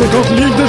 [0.00, 0.66] 250 livres de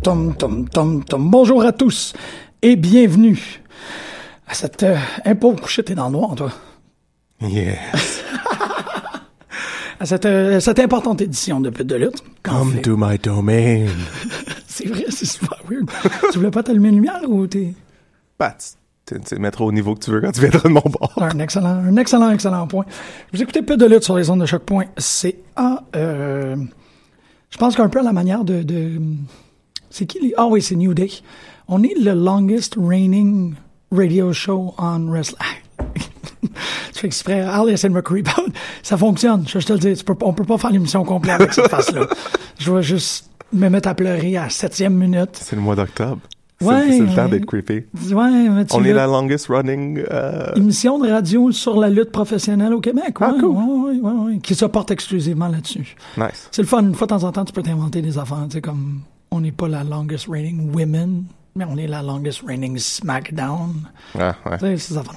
[0.00, 1.30] tom, tom, tom, tom.
[1.30, 2.14] Bonjour à tous
[2.62, 3.62] et bienvenue
[4.46, 4.96] à cette euh,
[5.26, 6.50] impôt couché, t'es dans le noir, toi.
[7.42, 8.17] Yes.
[10.00, 12.22] À cette, euh, cette importante édition de de lutte.
[12.42, 13.86] Come fait- to my domain.
[14.66, 15.90] C'est vrai, c'est super weird.
[16.30, 17.74] tu voulais pas t'allumer une lumière ou t'es
[18.36, 18.76] Pat,
[19.06, 21.12] tu mettre au niveau que tu veux quand tu viendras de mon bord.
[21.20, 22.84] un excellent, un excellent, excellent point.
[23.32, 25.84] Vous écoutez Pute de lutte sur les ondes de choc.ca.
[25.96, 26.56] Euh,
[27.50, 29.00] je pense qu'un peu à la manière de, de
[29.90, 31.10] c'est qui les, ah oui, c'est New Day.
[31.66, 33.54] On est le longest reigning
[33.90, 35.40] radio show on wrestling.
[36.42, 36.48] Tu
[37.00, 38.52] fais exprès, Al essaie de me creep out.
[38.82, 39.94] Ça fonctionne, je, je te le dis.
[39.94, 42.06] Tu peux, on peut pas faire l'émission complète avec cette face-là.
[42.58, 45.30] Je vais juste me mettre à pleurer à septième minute.
[45.34, 46.18] C'est le mois d'octobre.
[46.60, 47.84] C'est Ouais, c'est le temps d'être creepy.
[48.12, 50.02] Ouais, mais tu On est la longest running.
[50.10, 53.14] euh, émission de radio sur la lutte professionnelle au Québec.
[53.20, 53.50] Ah, ouais, cool.
[53.50, 55.94] ouais, ouais, ouais, qui se porte exclusivement là-dessus.
[56.16, 56.48] Nice.
[56.50, 56.80] C'est le fun.
[56.82, 58.44] Une fois de temps en temps, tu peux t'inventer des affaires.
[58.50, 61.22] Tu sais, comme on n'est pas la longest reigning women,
[61.58, 63.88] mais on est la longest reigning SmackDown.
[64.18, 64.58] Ah, ouais.
[64.58, 65.14] Tu sais, ces affaires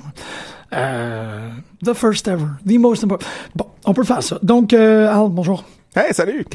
[0.74, 1.50] euh,
[1.86, 2.48] The first ever.
[2.66, 3.28] The most important.
[3.56, 4.40] Bon, on peut faire ça.
[4.42, 5.64] Donc, euh, Al, bonjour.
[5.96, 6.46] Hey, salut!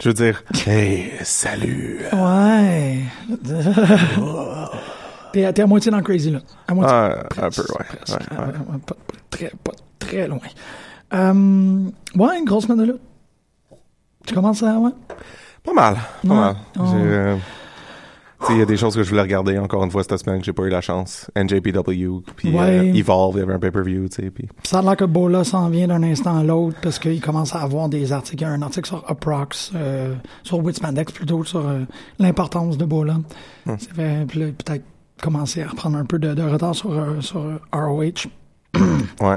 [0.00, 2.00] Je veux dire, hey, salut!
[2.12, 3.02] Ouais.
[5.32, 6.40] T'es t'es à moitié dans Crazy, là.
[6.68, 6.94] À moitié.
[6.94, 7.86] Ah, un peu, ouais.
[8.08, 8.52] Ouais, ouais.
[8.74, 8.96] Euh, Pas,
[9.30, 10.38] très, pas très loin.
[11.14, 13.00] Euh, ouais, une grosse semaine de lutte.
[14.26, 14.78] Tu commences à...
[14.78, 14.90] Ouais?
[15.64, 15.94] Pas mal,
[16.26, 16.34] pas Ouais.
[16.40, 16.56] mal.
[16.78, 16.82] Oh.
[16.86, 17.42] J'ai, euh, tu sais,
[18.50, 20.44] il y a des choses que je voulais regarder encore une fois cette semaine que
[20.44, 21.30] j'ai pas eu la chance.
[21.36, 22.60] NJPW, puis Ouais.
[22.78, 24.48] euh, Evolve, il y avait un pay-per-view, tu sais, puis...
[24.64, 27.60] Ça a l'air que Bola s'en vient d'un instant à l'autre parce qu'il commence à
[27.60, 28.42] avoir des articles.
[28.42, 31.80] Il y a un article sur Uprox, euh, sur Witspandex plutôt, sur euh,
[32.18, 33.14] l'importance de Bola.
[33.66, 33.76] Hmm.
[33.78, 34.84] Ça fait peut-être
[35.22, 36.90] commencer à reprendre un peu de, de retard sur,
[37.20, 38.28] sur ROH.
[39.20, 39.36] Ouais.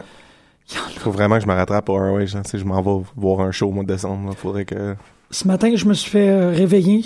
[0.97, 2.41] Faut vraiment que je me rattrape pour ROH, hein.
[2.51, 4.35] Je m'en vais voir un show au mois de décembre, là.
[4.35, 4.95] Faudrait que...
[5.29, 7.03] Ce matin, je me suis fait réveiller.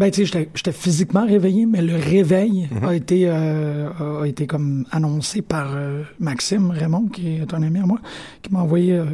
[0.00, 2.84] Ben, tu sais, j'étais- physiquement réveillé, mais le réveil Mhm.
[2.84, 7.80] a été euh, a été comme annoncé par euh, Maxime Raymond, qui est un ami
[7.80, 7.98] à moi,
[8.40, 9.04] qui m'a envoyé euh,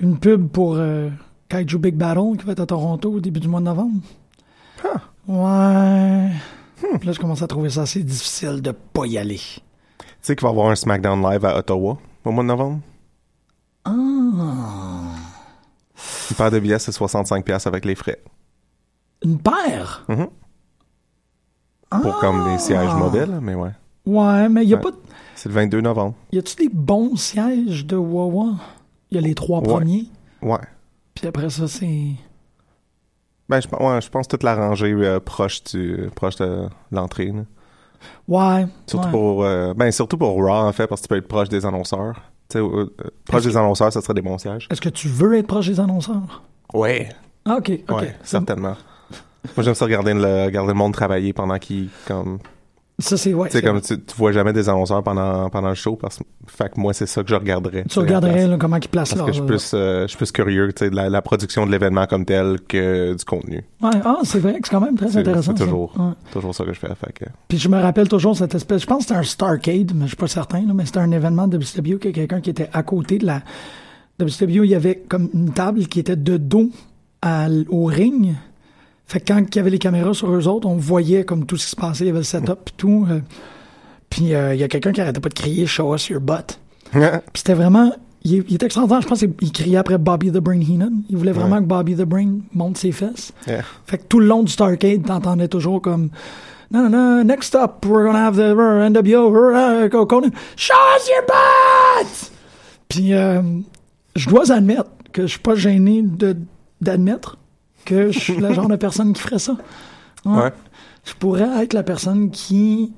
[0.00, 0.78] une pub pour
[1.50, 4.00] Kaiju Big Battle qui va être à Toronto au début du mois de novembre.
[4.82, 5.00] Ah.
[5.28, 6.30] Ouais.
[6.98, 9.36] Puis là, je commence à trouver ça assez difficile de pas y aller.
[9.36, 12.80] Tu sais qu'il va y avoir un SmackDown Live à Ottawa au mois de novembre?
[13.84, 13.90] Ah.
[16.30, 18.18] Une paire de billets, c'est 65$ avec les frais.
[19.24, 20.04] Une paire?
[20.08, 20.28] Mhm.
[22.02, 23.70] Pour comme les sièges mobiles, mais ouais.
[24.04, 24.82] Ouais, mais il y a Ouais.
[24.82, 24.90] pas...
[24.90, 24.96] de-
[25.34, 26.14] C'est le 22 novembre.
[26.32, 28.54] Y a-tu des bons sièges de Wawa?
[29.10, 29.66] Il y a les trois Ouais.
[29.66, 30.04] premiers.
[30.42, 30.58] Ouais.
[31.14, 32.10] Puis après ça, c'est.
[33.48, 37.32] Ben, je, ouais, je pense toute la rangée euh, proche, du, proche de l'entrée.
[38.28, 38.66] Ouais.
[38.86, 39.10] Surtout ouais.
[39.12, 41.64] pour euh, ben surtout pour Raw en fait parce que tu peux être proche des
[41.64, 42.16] annonceurs.
[42.48, 44.66] Tu sais, euh, euh, proche des annonceurs, ça serait des bons sièges.
[44.70, 46.42] Est-ce que tu veux être proche des annonceurs?
[46.74, 47.08] Ouais.
[47.44, 48.00] Ah, ok, ok.
[48.00, 48.74] Ouais, certainement.
[49.56, 52.38] Moi j'aime ça regarder le regarder le monde travailler pendant qu'il comme
[52.98, 53.34] Ça, c'est.
[53.34, 53.48] Ouais.
[53.48, 56.16] tu sais c'est- comme tu, tu vois jamais des annonceurs pendant pendant le show parce
[56.18, 57.84] que fait que moi c'est ça que je regarderais.
[57.90, 59.26] Tu regarderais là, comment ils placent parce leur.
[59.26, 62.06] que je suis plus euh, je suis plus curieux de la, la production de l'événement
[62.06, 63.64] comme tel que du contenu.
[63.82, 65.52] Ouais, ah, c'est vrai que c'est quand même très intéressant.
[65.52, 65.64] c'est ça.
[65.64, 66.12] toujours Ouais.
[66.32, 68.80] toujours ça que je fais fait que Puis je me rappelle toujours cette espèce.
[68.82, 71.10] Je pense que c'était un Starcade, mais je suis pas certain, là, mais c'était un
[71.10, 73.42] événement de WCW que quelqu'un qui était à côté de la.
[74.18, 76.70] WCW, il y avait comme une table qui était de dos
[77.20, 78.34] à au ring.
[79.06, 81.56] Fait que quand il y avait les caméras sur eux autres, on voyait comme tout
[81.56, 83.06] ce qui se passait, il y avait le setup et tout.
[83.10, 83.20] euh.
[84.10, 86.58] Puis euh, il y a quelqu'un qui arrêtait pas de crier Show us your butt.
[86.92, 87.00] Puis
[87.34, 87.92] c'était vraiment.
[88.24, 89.02] Il, il était extraordinaire.
[89.02, 90.90] Je pense qu'il criait après Bobby the Brain Heenan.
[91.08, 91.62] Il voulait vraiment Ouais.
[91.62, 93.32] que Bobby the Brain monte ses fesses.
[93.46, 93.62] Yeah.
[93.86, 96.08] Fait que tout le long du Starcade, t'entendais toujours comme
[96.72, 100.30] Non, non, non, next up, we're gonna have the uh, NWO, uh, Go- Conan.
[100.56, 102.30] Show us your butt!
[102.88, 103.40] Puis, euh,
[104.16, 106.36] je dois admettre que je suis pas gêné de,
[106.80, 107.38] d'admettre
[107.86, 109.56] que je suis le genre de personne qui ferait ça.
[110.26, 110.52] Ouais.
[111.04, 112.92] Je pourrais être la personne qui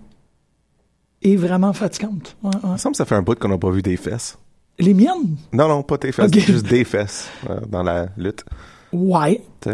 [1.22, 2.36] est vraiment fatigante.
[2.42, 2.60] Ouais, ouais.
[2.64, 4.36] Il me semble que ça fait un bout qu'on n'a pas vu des fesses.
[4.78, 5.36] Les miennes?
[5.52, 6.38] Non, non, pas tes fesses, Ok.
[6.38, 8.44] juste des fesses euh, dans la lutte.
[8.92, 9.42] Ouais.
[9.66, 9.72] Je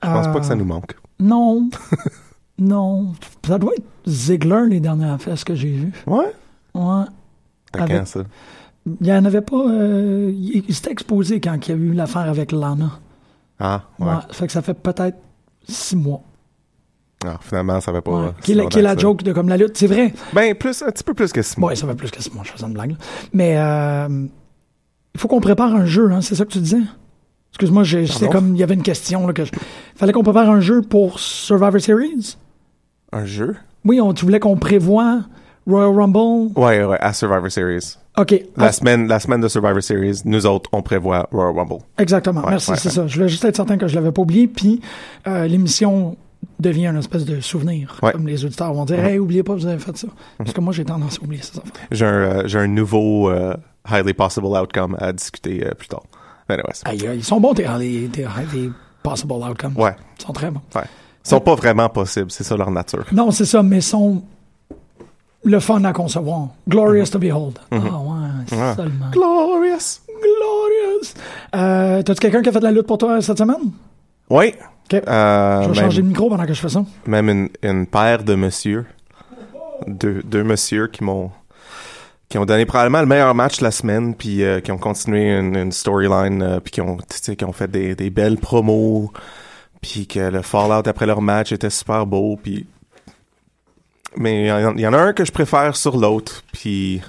[0.00, 0.94] pense pas que ça Euh, nous manque.
[1.18, 1.70] Non.
[2.58, 3.12] non.
[3.46, 5.92] Ça doit être Ziggler, les dernières fesses que j'ai vues.
[6.06, 6.26] Ouais?
[6.74, 7.04] Ouais.
[7.72, 8.20] T'as Avec- quand ça?
[9.00, 9.56] Il y en avait pas.
[9.66, 12.98] euh, il s'était exposé quand il y a eu l'affaire avec Lana.
[13.58, 14.06] Ah, ouais.
[14.06, 14.12] Ouais.
[14.32, 15.16] Fait que ça fait peut-être
[15.68, 16.22] six mois.
[17.26, 18.10] Ah, finalement, ça va pas.
[18.26, 18.30] Ouais.
[18.42, 19.76] Qui, est la, qui est la joke de comme la lutte.
[19.78, 20.12] C'est vrai.
[20.34, 21.70] Ben, plus, un petit peu plus que six mois.
[21.70, 22.44] Ouais, ça fait plus que six mois.
[22.44, 22.90] Je faisais une blague.
[22.90, 22.96] là.
[23.32, 24.26] Mais euh,
[25.14, 26.20] il faut qu'on prépare un jeu, hein.
[26.20, 26.82] C'est ça que tu disais?
[27.52, 29.52] Excuse-moi, j'ai- c'était comme, il y avait une question, là, que je...
[29.94, 32.36] Fallait qu'on prépare un jeu pour Survivor Series?
[33.12, 33.54] Un jeu?
[33.84, 35.20] Oui, on, tu voulais qu'on prévoit
[35.66, 36.52] Royal Rumble?
[36.58, 37.96] Ouais, ouais, à Survivor Series.
[38.16, 38.34] OK.
[38.56, 41.82] La, semaine, la semaine de Survivor Series, nous autres, on prévoit Royal Rumble.
[41.98, 42.42] Exactement.
[42.42, 42.94] Ouais, Merci, ouais, c'est ouais.
[42.94, 43.06] ça.
[43.06, 44.46] Je voulais juste être certain que je l'avais pas oublié.
[44.46, 44.80] Puis
[45.26, 46.16] euh, l'émission
[46.60, 47.98] devient une espèce de souvenir.
[48.00, 50.08] Comme les auditeurs vont dire Hey, oubliez pas, vous avez fait ça.
[50.38, 51.62] Parce que moi, j'ai tendance à oublier ça.
[51.90, 53.54] J'ai un, euh, j'ai un nouveau euh,
[53.90, 56.02] highly possible outcome à discuter plus tard.
[56.48, 58.10] Mais anyway, Aïe, ils sont bons, tes, highly
[59.02, 59.72] possible outcomes.
[59.76, 60.60] ouais, Ils sont très bons.
[60.74, 60.82] ouais.
[61.24, 63.06] Ils sont pas vraiment possibles, c'est ça leur nature.
[63.10, 64.22] Non, c'est ça, mais ils sont
[65.44, 66.48] le fun à concevoir.
[66.68, 67.58] Glorious to behold.
[67.70, 68.56] Ah ouais.
[68.56, 68.74] Ouais.
[68.76, 69.10] seulement.
[69.12, 70.00] Glorious!
[70.08, 71.14] Glorious!
[71.54, 73.72] Euh, T'as-tu quelqu'un qui a fait de la lutte pour toi cette semaine?
[74.30, 74.54] Oui.
[74.90, 74.94] OK.
[75.06, 76.84] Euh, je vais même, changer de micro pendant que je fais ça.
[77.06, 78.86] même une, une paire de monsieur.
[79.86, 81.30] Deux, deux messieurs qui m'ont
[82.28, 85.30] qui ont donné probablement le meilleur match de la semaine, puis euh, qui ont continué
[85.38, 89.12] une, une storyline, euh, puis qui ont, qui ont fait des, des belles promos,
[89.80, 92.66] puis que le fallout après leur match était super beau, puis
[94.16, 97.02] mais il y, en- il y en a un que je préfère sur l'autre, puis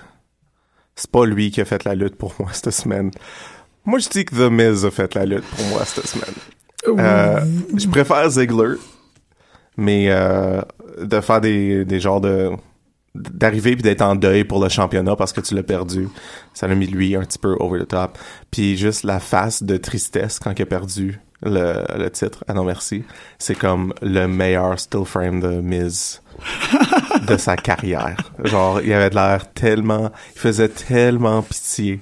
[0.96, 3.12] c'est pas lui qui a fait la lutte pour moi cette semaine.
[3.86, 6.34] Moi, je dis que The Miz a fait la lutte pour moi cette semaine.
[6.88, 7.40] Euh,
[7.76, 8.76] je préfère Ziggler,
[9.78, 10.62] mais euh,
[11.02, 12.52] de faire des, des genres de
[13.16, 16.10] d'arriver puis d'être en deuil pour le championnat parce que tu l'as perdu,
[16.54, 18.18] ça l'a mis lui un petit peu over the top.
[18.52, 22.66] Puis juste la face de tristesse quand il a perdu le, le titre, ah non
[22.66, 23.04] merci,
[23.40, 26.22] c'est comme le meilleur still frame de Miz
[27.26, 28.18] de sa carrière.
[28.44, 32.00] Genre, il avait de l'air tellement, il faisait tellement pitié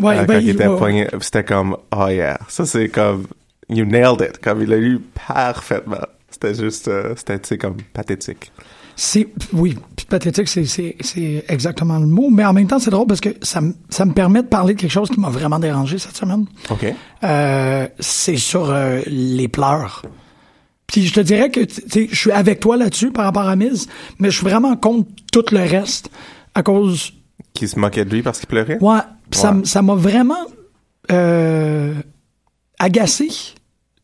[0.00, 0.78] Ouais, euh, ben, quand il était ouais, ouais.
[0.78, 1.08] pogné.
[1.20, 2.38] C'était comme, oh yeah.
[2.48, 3.26] Ça, c'est comme,
[3.68, 4.38] you nailed it.
[4.38, 5.96] Comme il a eu parfaitement.
[6.30, 8.52] C'était juste, euh, c'était, tu sais, comme pathétique.
[8.94, 9.76] C'est, oui,
[10.08, 12.30] pathétique, c'est, c'est, c'est exactement le mot.
[12.30, 14.74] Mais en même temps, c'est drôle parce que ça, me- ça me permet de parler
[14.74, 16.46] de quelque chose qui m'a vraiment dérangé cette semaine.
[16.70, 16.86] OK.
[17.24, 20.02] Euh, c'est sur euh, les pleurs.
[20.88, 21.60] Puis je te dirais que
[21.94, 23.86] je suis avec toi là-dessus par rapport à Miz,
[24.18, 26.10] mais je suis vraiment contre tout le reste
[26.54, 27.12] à cause.
[27.54, 28.78] Qui se moquait de lui parce qu'il pleurait?
[28.80, 28.98] Ouais,
[29.30, 29.58] puis ça, Ouais.
[29.58, 30.34] m- ça m'a vraiment
[31.12, 31.94] euh,
[32.78, 33.28] agacé,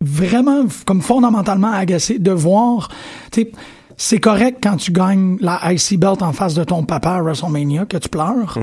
[0.00, 2.88] vraiment comme fondamentalement agacé de voir.
[3.96, 7.86] C'est correct quand tu gagnes la IC belt en face de ton papa à WrestleMania
[7.86, 8.58] que tu pleures,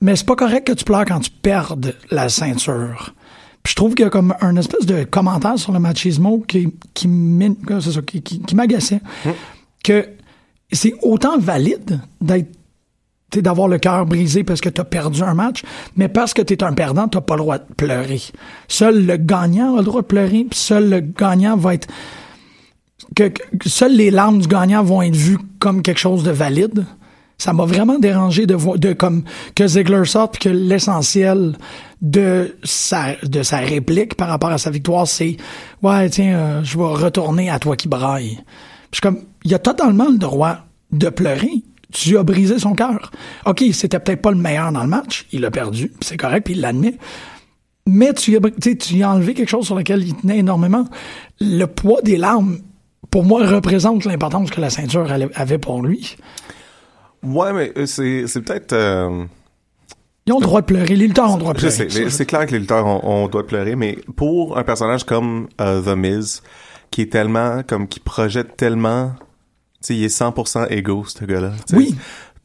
[0.00, 3.12] mais c'est pas correct que tu pleures quand tu perdes la ceinture.
[3.62, 6.72] Puis je trouve qu'il y a comme un espèce de commentaire sur le machismo qui
[6.94, 7.08] qui
[8.46, 9.00] qui m'agaçait
[9.84, 10.08] que
[10.72, 12.48] c'est autant valide d'être
[13.38, 15.62] d'avoir le cœur brisé parce que t'as perdu un match,
[15.94, 18.20] mais parce que t'es un perdant, t'as pas le droit de pleurer.
[18.66, 21.86] Seul le gagnant a le droit de pleurer, puis seul le gagnant va être
[23.14, 26.84] que, que seules les larmes du gagnant vont être vues comme quelque chose de valide.
[27.40, 31.56] Ça m'a vraiment dérangé de voir de comme que Ziggler sorte que l'essentiel
[32.02, 35.38] de sa de sa réplique par rapport à sa victoire c'est
[35.82, 38.40] ouais tiens euh, je vais retourner à toi qui braille.
[38.90, 40.58] Puis comme il a totalement le droit
[40.92, 41.62] de pleurer.
[41.92, 43.10] Tu as brisé son cœur.
[43.46, 46.54] OK, c'était peut-être pas le meilleur dans le match, il a perdu, c'est correct, puis
[46.54, 46.96] il l'admet.
[47.86, 48.40] Mais tu, as,
[48.76, 50.84] tu as enlevé quelque chose sur lequel il tenait énormément.
[51.40, 52.58] Le poids des larmes,
[53.10, 56.16] pour moi, représente l'importance que la ceinture avait pour lui.
[57.22, 59.24] Ouais, mais euh, c'est, c'est peut-être, euh,
[60.26, 60.96] Ils ont le droit de pleurer.
[60.96, 61.90] Les lutteurs ont le droit de je pleurer.
[61.90, 65.48] sais, c'est clair que les lutteurs ont, ont doit pleurer, mais pour un personnage comme
[65.60, 66.42] euh, The Miz,
[66.90, 69.12] qui est tellement, comme, qui projette tellement,
[69.82, 71.52] tu sais, il est 100% égo, ce gars-là.
[71.72, 71.94] Oui.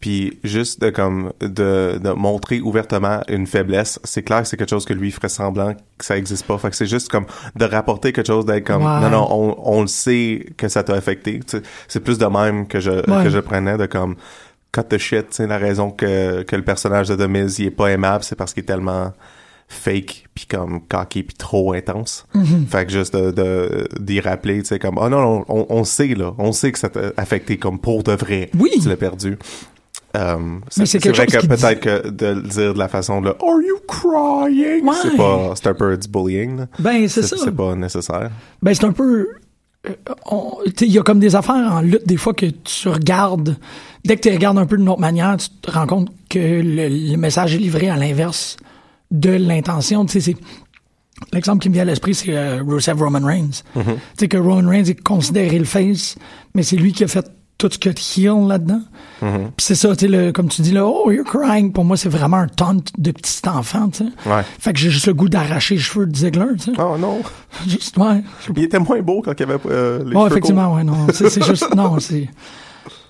[0.02, 4.70] Puis juste de comme de, de montrer ouvertement une faiblesse, c'est clair que c'est quelque
[4.70, 6.58] chose que lui ferait semblant que ça existe pas.
[6.60, 9.00] Fait que c'est juste comme de rapporter quelque chose d'être comme Ouais.
[9.02, 11.40] non non on, on le sait que ça t'a affecté.
[11.88, 13.24] C'est plus de même que je Ouais.
[13.24, 14.16] que je prenais de comme
[14.76, 15.34] cut the shit.
[15.34, 18.54] Sais la raison que que le personnage de Miz il est pas aimable, c'est parce
[18.54, 19.14] qu'il est tellement
[19.68, 22.26] fake puis comme cocky puis trop intense.
[22.36, 22.68] Mm-hmm.
[22.68, 26.08] Fait que juste de d'y rappeler, tu sais comme oh non, non on, on sait
[26.10, 28.50] là, on sait que ça t'a affecté comme pour de vrai.
[28.60, 28.72] Oui.
[28.82, 29.38] Tu l'as perdu.
[30.14, 30.22] Mais
[30.70, 33.62] c'est c'est c'est vrai que peut-être que de le dire de la façon de Are
[33.62, 34.86] you crying?
[34.86, 34.96] Ouais.
[35.02, 36.58] C'est pas c'est un peu du bullying.
[36.58, 36.68] là.
[36.80, 37.44] Ben, c'est C'est ça.
[37.44, 38.30] c'est pas nécessaire.
[38.62, 39.28] Ben, c'est un peu.
[39.88, 43.58] Euh, Il y a comme des affaires en lutte, des fois, que tu regardes.
[44.04, 46.88] Dès que tu regardes un peu d'une autre manière, tu te rends compte que le,
[47.12, 48.58] le message est livré à l'inverse
[49.12, 50.06] de l'intention.
[50.06, 50.36] Tu sais.
[51.32, 53.62] L'exemple qui me vient à l'esprit, c'est euh, Rusev Roman Reigns.
[53.74, 53.82] Tu
[54.18, 56.16] sais, que Roman Reigns est considéré le face,
[56.54, 57.26] mais c'est lui qui a fait
[57.58, 58.82] tout ce que de heel là-dedans.
[59.22, 61.72] Puis c'est ça, tu sais, le- comme tu dis là, oh, you're crying.
[61.72, 64.30] Pour moi, c'est vraiment un taunt de petit enfant, tu sais.
[64.30, 64.44] Ouais.
[64.60, 66.72] Fait que j'ai juste le goût d'arracher les cheveux de Ziggler, tu sais.
[66.78, 67.22] Oh non.
[67.68, 68.22] Juste, ouais.
[68.56, 71.08] Il était moins beau quand il avait euh, les Bon, cheveux effectivement, ouais, non.
[71.14, 72.30] C'est juste, non, c'est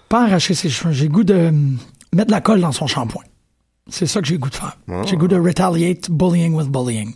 [0.07, 0.93] pas arracher ses cheveux.
[0.93, 1.77] J'ai goût de hum,
[2.13, 3.23] mettre de la colle dans son shampoing.
[3.89, 4.77] C'est ça que j'ai le goût de faire.
[4.89, 5.01] Ah.
[5.05, 7.13] J'ai le goût de retaliate bullying with bullying.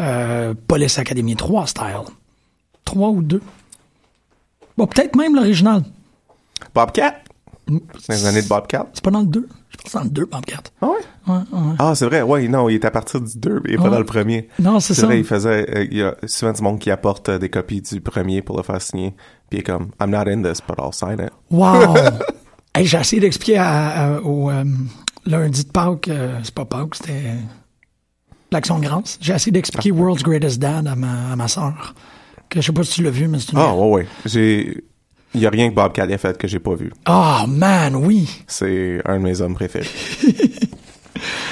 [0.00, 2.04] Euh, Police Academy 3 style.
[2.86, 3.40] 3 ou 2.
[4.76, 5.82] Bon, peut-être même l'original.
[6.74, 7.14] Bobcat?
[7.98, 8.86] C'est les années de Bobcat?
[8.92, 9.48] C'est pas dans le 2.
[9.70, 10.62] Je pense que c'est dans le 2, Bobcat.
[10.82, 10.92] Ah ouais?
[11.26, 11.74] Ouais, ouais.
[11.78, 13.90] Ah, c'est vrai, ouais, non, il est à partir du 2, il est pas Ouais.
[13.90, 14.48] dans le premier.
[14.58, 15.06] Non, c'est ça.
[15.06, 17.80] vrai, il faisait, euh, il y a souvent du monde qui apporte euh, des copies
[17.80, 19.14] du premier pour le faire signer.
[19.48, 21.32] Puis il est comme, I'm not in this, but I'll sign it.
[21.50, 21.94] Wow!
[22.76, 24.64] hey, j'ai essayé d'expliquer à- à- au euh,
[25.24, 27.34] lundi de Pâques, euh, c'est pas Pâques, c'était
[28.52, 29.18] l'Action de grâce.
[29.20, 31.94] J'ai essayé d'expliquer World's Greatest Dad à ma, à ma soeur.
[32.50, 33.58] Que je sais pas si tu l'as vu, mais c'est une...
[33.58, 34.06] Ah, ouais, ouais.
[34.26, 34.84] J'ai,
[35.34, 36.92] il y a rien que Bobcat ait fait que j'ai pas vu.
[37.04, 38.42] Ah, man, oui!
[38.46, 39.88] C'est un de mes hommes préférés.
[40.24, 40.34] yeah,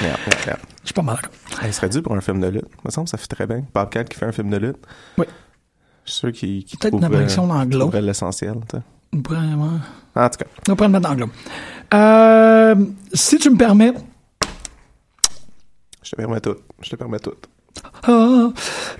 [0.01, 0.57] yeah, yeah.
[0.81, 1.31] Je suis pas mal d'accord.
[1.65, 2.65] Il serait dû pour un film de lutte.
[2.83, 3.63] Il me semble que ça fait très bien.
[3.73, 4.77] Bobcat qui fait un film de lutte.
[5.17, 5.25] Oui.
[6.05, 7.79] Je suis sûr qu'il qu'il Peut-être une apparition dans Glow.
[7.79, 8.83] trouverait l'essentiel, tu sais.
[9.13, 9.37] Ouais.
[10.15, 10.45] En tout cas.
[10.69, 11.29] On pourrait le mettre dans globe.
[11.93, 12.75] Euh,
[13.13, 13.93] si tu me permets,
[16.01, 16.55] Je te permets tout.
[16.81, 17.35] Je te permets tout.
[18.03, 18.49] Ah,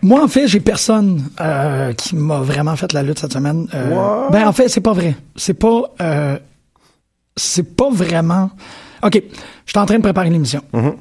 [0.01, 3.67] moi, en fait, j'ai personne euh, qui m'a vraiment fait la lutte cette semaine.
[3.74, 5.15] Euh, ben, en fait, c'est pas vrai.
[5.36, 6.38] C'est pas, euh,
[7.36, 8.50] c'est pas vraiment.
[9.03, 9.22] Ok,
[9.65, 10.62] j'étais en train de préparer l'émission.
[10.74, 10.95] Mhm.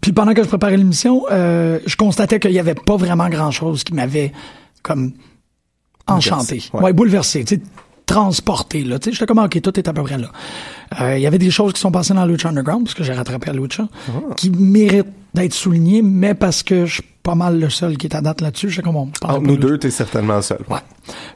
[0.00, 3.84] Puis pendant que je préparais l'émission, euh, je constatais qu'il y avait pas vraiment grand-chose
[3.84, 4.32] qui m'avait
[4.82, 5.12] comme
[6.08, 6.82] enchanté, ouais.
[6.82, 7.62] ouais, bouleversé, tu sais,
[8.06, 8.98] transporté là.
[8.98, 10.28] Tu sais, j'étais comme ok, tout est à peu près là.
[11.00, 13.12] Euh, Il y avait des choses qui sont passées dans Lucha Underground parce que j'ai
[13.12, 14.12] rattrapé à Lucha, Ah.
[14.36, 18.14] qui méritent d'être soulignées, mais parce que je suis pas mal le seul qui est
[18.14, 18.70] à date là-dessus.
[18.70, 20.60] J'étais comme parle Entre pas nous deux, t'es certainement seul.
[20.70, 20.78] Ouais.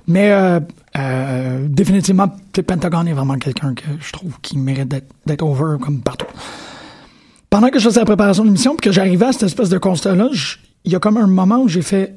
[0.06, 0.60] Mais euh,
[0.96, 2.28] euh, définitivement,
[2.66, 6.26] Pentagon est vraiment quelqu'un que je trouve qui mérite d'être- over comme partout.
[7.50, 9.78] Pendant que je faisais la préparation de l'émission, puis que j'arrivais à cette espèce de
[9.78, 10.28] constat-là,
[10.84, 12.14] il y a comme un moment où j'ai fait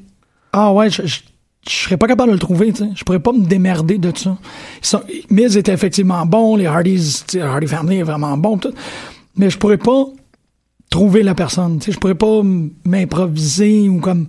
[0.54, 1.22] Ah ouais, je, je,
[1.68, 2.90] je serais pas capable de le trouver, tu sais.
[2.96, 5.04] Je pourrais pas me démerder de ça.
[5.30, 8.74] Miz était effectivement bon, les Hardys, Hardy Family est vraiment bon, tout.
[9.36, 10.06] Mais je pourrais pas
[10.90, 11.92] trouver la personne, tu sais.
[11.94, 12.42] Je pourrais pas
[12.86, 14.28] m'improviser ou comme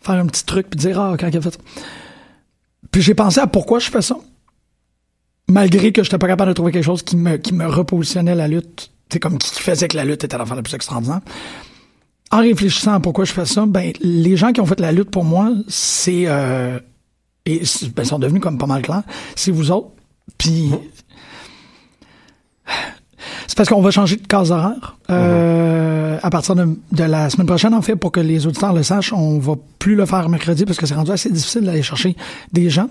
[0.00, 1.60] faire un petit truc puis dire Ah, quand il a fait ça.
[2.90, 4.16] Puis j'ai pensé à pourquoi je fais ça.
[5.48, 8.34] Malgré que je n'étais pas capable de trouver quelque chose qui me, qui me repositionnait
[8.34, 8.90] la lutte.
[9.10, 11.20] C'est comme qui faisait que la lutte était l'affaire la plus extraordinaire.
[12.32, 15.10] En réfléchissant à pourquoi je fais ça, ben, les gens qui ont fait la lutte
[15.10, 16.78] pour moi, c'est, euh,
[17.46, 17.62] et
[17.94, 19.02] ben, sont devenus comme pas mal clairs,
[19.36, 19.90] c'est vous autres.
[20.38, 20.70] Puis,
[23.46, 24.96] c'est parce qu'on va changer de case horaire.
[25.10, 28.82] Euh, À partir de, de la semaine prochaine, en fait, pour que les auditeurs le
[28.82, 32.16] sachent, on va plus le faire mercredi parce que c'est rendu assez difficile d'aller chercher
[32.52, 32.88] des gens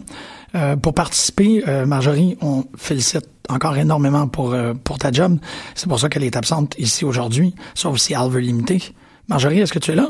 [0.53, 1.63] euh, pour participer.
[1.67, 5.37] Euh, Marjorie, on félicite encore énormément pour, euh, pour ta job.
[5.75, 8.93] C'est pour ça qu'elle est absente ici aujourd'hui, sauf si elle veut limiter.
[9.27, 10.07] Marjorie, est-ce que tu es là?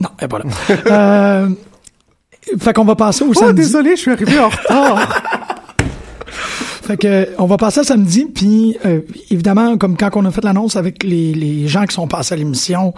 [0.00, 0.44] Non, elle est pas là.
[0.86, 1.48] euh,
[2.58, 3.62] fait qu'on va passer au Oh, samedi.
[3.62, 5.22] désolé, je suis arrivé en retard.
[6.82, 9.00] Fait que on va passer à samedi, puis euh,
[9.30, 12.36] évidemment, comme quand on a fait l'annonce avec les, les gens qui sont passés à
[12.38, 12.94] l'émission,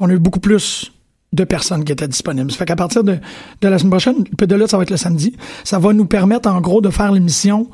[0.00, 0.92] on a eu beaucoup plus
[1.34, 2.50] de personnes qui étaient disponibles.
[2.50, 3.18] Ça fait qu'à partir de,
[3.60, 5.36] de la semaine prochaine, peu de lutte, ça va être le samedi.
[5.62, 7.68] Ça va nous permettre, en gros, de faire l'émission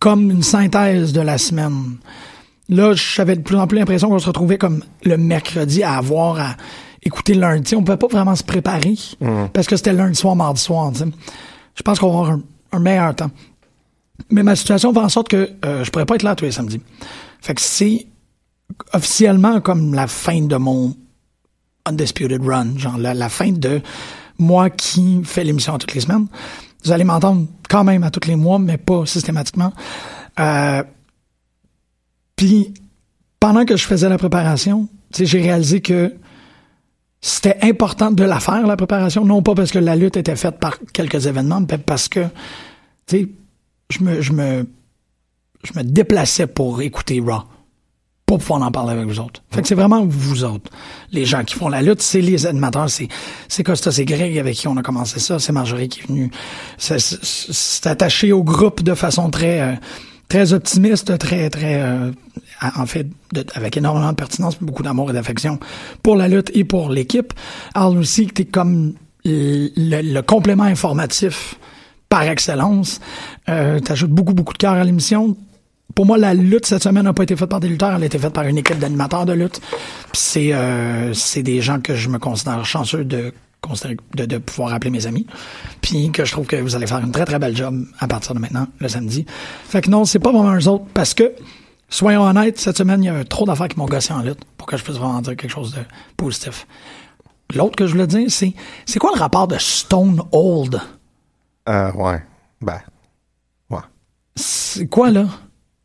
[0.00, 1.98] comme une synthèse de la semaine.
[2.68, 6.38] Là, j'avais de plus en plus l'impression qu'on se retrouvait comme le mercredi à avoir
[6.38, 6.56] à
[7.02, 7.74] écouter le lundi.
[7.74, 8.94] On pouvait pas vraiment se préparer
[9.52, 10.92] parce que c'était lundi soir, mardi soir.
[10.94, 12.42] Je pense qu'on va avoir un,
[12.72, 13.30] un meilleur temps.
[14.30, 16.52] Mais ma situation fait en sorte que euh, je pourrais pas être là tous les
[16.52, 16.80] samedis.
[17.40, 18.06] Fait que c'est
[18.92, 20.94] officiellement comme la fin de mon
[21.86, 23.80] Undisputed Run, genre la, la fin de
[24.38, 26.26] moi qui fais l'émission toutes les semaines.
[26.84, 29.72] Vous allez m'entendre quand même à tous les mois, mais pas systématiquement.
[30.38, 30.82] Euh,
[32.36, 32.72] Puis
[33.40, 36.14] pendant que je faisais la préparation, j'ai réalisé que
[37.20, 40.58] c'était important de la faire, la préparation, non pas parce que la lutte était faite
[40.58, 42.26] par quelques événements, mais parce que,
[43.10, 43.24] je
[44.00, 44.66] me, je me,
[45.62, 47.42] je me déplaçais pour écouter Raw.
[48.26, 49.42] Pour pouvoir en parler avec vous autres.
[49.50, 50.70] Fait que c'est vraiment vous autres.
[51.10, 53.08] Les gens qui font la lutte, c'est les animateurs, c'est,
[53.46, 56.30] c'est Costa, c'est Greg avec qui on a commencé ça, c'est Marjorie qui est venue.
[56.78, 59.74] C'est attaché au groupe de façon très, euh,
[60.32, 62.10] très optimiste, très, très, euh,
[62.74, 63.06] en fait,
[63.54, 65.58] avec énormément de pertinence, beaucoup d'amour et d'affection
[66.02, 67.34] pour la lutte et pour l'équipe.
[67.74, 68.94] Al aussi, t'es comme
[69.26, 71.56] le, complément informatif
[72.08, 72.98] par excellence.
[73.50, 75.36] Euh, T'ajoutes beaucoup, beaucoup de cœur à l'émission.
[75.94, 78.06] Pour moi, la lutte cette semaine n'a pas été faite par des lutteurs, elle a
[78.06, 79.60] été faite par une équipe d'animateurs de lutte.
[80.14, 83.34] C'est euh, c'est des gens que je me considère chanceux de
[84.16, 85.26] de, de pouvoir appeler mes amis.
[85.80, 88.34] Puis que je trouve que vous allez faire une très très belle job à partir
[88.34, 89.24] de maintenant, le samedi.
[89.64, 91.32] Fait que non, c'est pas vraiment eux autres parce que
[91.88, 94.66] soyons honnêtes, cette semaine, il y a trop d'affaires qui m'ont gossé en lutte pour
[94.66, 95.80] que je puisse vraiment dire quelque chose de
[96.16, 96.66] positif.
[97.54, 98.54] L'autre que je voulais dire, c'est
[98.86, 100.80] c'est quoi le rapport de Stone Old?
[101.68, 102.22] Euh, ouais.
[102.60, 102.80] Ben.
[103.70, 103.78] Ouais.
[104.36, 105.26] C'est quoi, là?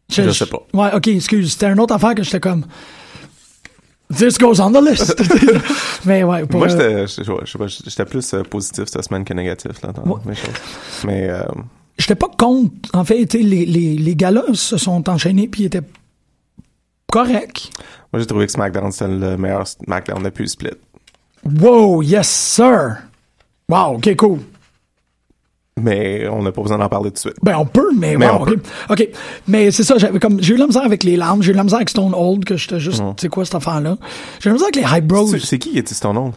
[0.09, 0.65] Je sais pas.
[0.73, 1.51] Ouais, ok, excuse.
[1.51, 2.65] C'était une autre affaire que j'étais comme.
[4.15, 5.15] This goes on the list.
[6.05, 10.03] mais ouais, pour, Moi, euh, j'étais, plus euh, positif cette semaine que négatif, là, dans
[10.09, 10.21] Ouais.
[10.25, 10.49] mes choses.
[11.05, 11.43] Mais, euh,
[11.97, 12.71] j'étais pas contre.
[12.93, 15.81] En fait, les, les, les gars-là se sont enchaînés puis ils étaient
[17.11, 17.69] corrects.
[18.13, 20.69] moi, j'ai trouvé que SmackDown, c'était le meilleur SmackDown depuis le split.
[21.43, 22.97] Wow, yes, sir.
[23.69, 24.39] Wow, ok, cool.
[25.77, 27.35] Mais on n'a pas besoin d'en parler tout de suite.
[27.43, 28.47] Ben, on peut, mais, Mais wow, on ok.
[28.55, 28.61] peut.
[28.89, 29.09] OK.
[29.47, 31.63] Mais c'est ça, j'avais comme, j'ai eu la misère avec les larmes, j'ai eu la
[31.63, 33.97] misère avec Stone Old, que j'étais juste, tu sais quoi, cette affaire-là?
[34.39, 35.27] J'ai eu la misère avec les High Bros.
[35.27, 36.33] C'est- C'est qui qui était ton nom?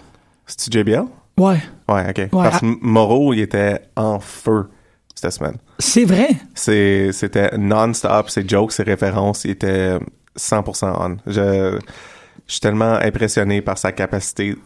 [0.47, 1.05] C'est-tu JBL?
[1.39, 1.59] Ouais.
[1.89, 2.29] Ouais, ok.
[2.31, 4.69] Parce que Moreau, il était en feu
[5.15, 5.57] cette semaine.
[5.79, 6.29] C'est vrai?
[6.55, 9.99] C'est, c'était non-stop, ses jokes, ses références, il était
[10.37, 11.17] 100% on.
[11.27, 11.79] Je,
[12.47, 14.57] je suis tellement impressionné par sa capacité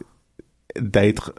[0.81, 1.33] d'être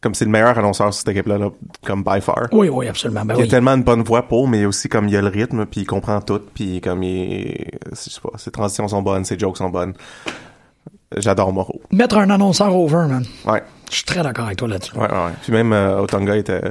[0.00, 1.50] comme c'est le meilleur annonceur sur cette équipe-là, là,
[1.84, 2.48] comme by far.
[2.52, 3.24] Oui, oui, absolument.
[3.24, 5.66] Ben Il a tellement une bonne voix pour, mais aussi comme il a le rythme,
[5.66, 9.38] puis il comprend tout, puis comme il, je sais pas, ses transitions sont bonnes, ses
[9.38, 9.92] jokes sont bonnes.
[11.16, 11.80] J'adore Moreau.
[11.90, 13.24] Mettre un annonceur over, man.
[13.44, 14.94] Ouais, Je suis très d'accord avec toi là-dessus.
[14.96, 15.08] ouais, ouais.
[15.08, 15.32] ouais.
[15.42, 16.62] Puis même euh, Otonga était,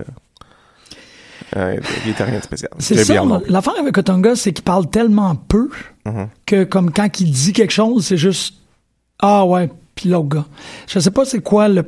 [1.58, 2.72] euh, il était rien de spécial.
[2.80, 5.70] C'est ça, l'affaire avec Otonga, c'est qu'il parle tellement peu
[6.06, 6.28] Mm-hmm.
[6.48, 8.56] que comme quand il dit quelque chose, c'est juste
[9.22, 10.46] Ah ouais, puis l'autre gars.
[10.88, 11.84] Je sais pas c'est quoi le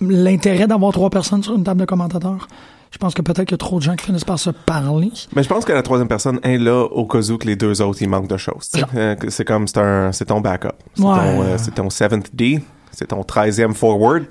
[0.00, 2.48] l'intérêt d'avoir trois personnes sur une table de commentateurs.
[2.92, 5.10] Je pense que peut-être qu'il y a trop de gens qui finissent par se parler.
[5.34, 7.82] Mais je pense que la troisième personne est là au cas où que les deux
[7.82, 8.70] autres, il manque de choses.
[8.94, 10.68] Euh, c'est comme, c'est un, c'est ton backup.
[10.94, 11.14] C'est Ouais.
[11.16, 12.62] ton, euh, c'est ton seventh D.
[12.92, 14.24] C'est ton treizième forward.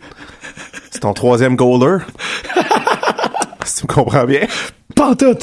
[0.90, 1.98] c'est ton troisième goaler.
[3.66, 4.48] si tu me comprends bien.
[4.96, 5.36] Pas en tout.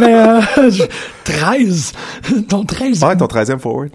[0.00, 0.40] Mais euh,
[0.70, 0.84] je-
[1.24, 1.92] 13.
[2.48, 3.04] Ton 13.
[3.04, 3.90] Ouais, ton treizième forward.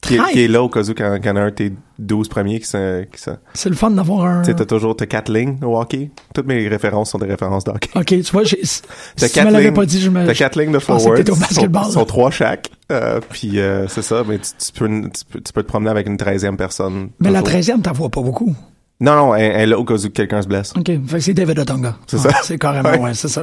[0.00, 0.32] Qui est, 13.
[0.32, 2.58] qui est là au cas où qu'il y en a un de tes 12 premiers
[2.58, 3.04] qui se,
[3.52, 4.40] C'est le fun d'avoir un.
[4.42, 6.10] tu sais, t'as toujours tes quatre lignes au hockey.
[6.34, 7.90] Toutes mes références sont des références de hockey.
[7.94, 8.80] Ok, tu vois, j'ai- si
[9.16, 10.24] T'as tu me l'avais pas dit, je me.
[10.26, 11.28] T'as quatre lignes de forward.
[11.28, 11.84] au sont, basketball.
[11.92, 12.70] sont trois chaque.
[12.90, 15.90] Euh, puis euh, c'est ça, mais tu, tu peux, tu, peux, tu peux te promener
[15.90, 17.10] avec une treizième personne.
[17.20, 17.58] Mais la toujours.
[17.60, 18.54] 13e, t'en vois pas beaucoup.
[19.00, 20.72] Non, non, elle, elle est là au cas où quelqu'un se blesse.
[20.76, 20.86] OK.
[20.86, 21.96] Fait que c'est David Otonga.
[22.06, 22.36] C'est Ah, ça.
[22.42, 22.98] C'est carrément, Ouais.
[22.98, 23.42] ouais, c'est ça.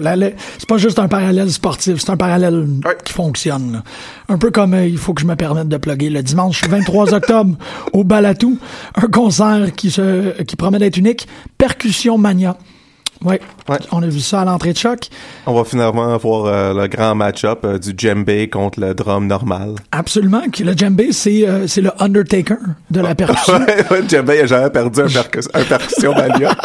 [0.58, 2.96] C'est pas juste un parallèle sportif, c'est un parallèle Ouais.
[3.04, 3.72] qui fonctionne.
[3.74, 3.84] là.
[4.30, 7.14] Un peu comme euh, il faut que je me permette de plugger le dimanche 23
[7.16, 7.56] octobre
[7.94, 8.60] au Balatou,
[8.96, 12.56] un concert qui se qui promet d'être unique, Percussion Mania.
[13.24, 13.40] Ouais.
[13.68, 13.78] Ouais.
[13.92, 15.08] On a vu ça à l'entrée de choc.
[15.48, 19.76] On va finalement avoir euh, le grand match-up euh, du djembé contre le drum normal.
[19.92, 20.44] Absolument.
[20.60, 22.58] Le djembé, c'est euh, le Undertaker
[22.92, 23.60] de la percussion.
[23.60, 26.50] Ouais, ouais, le djembé, il a jamais perdu un, percus- un percussion mania.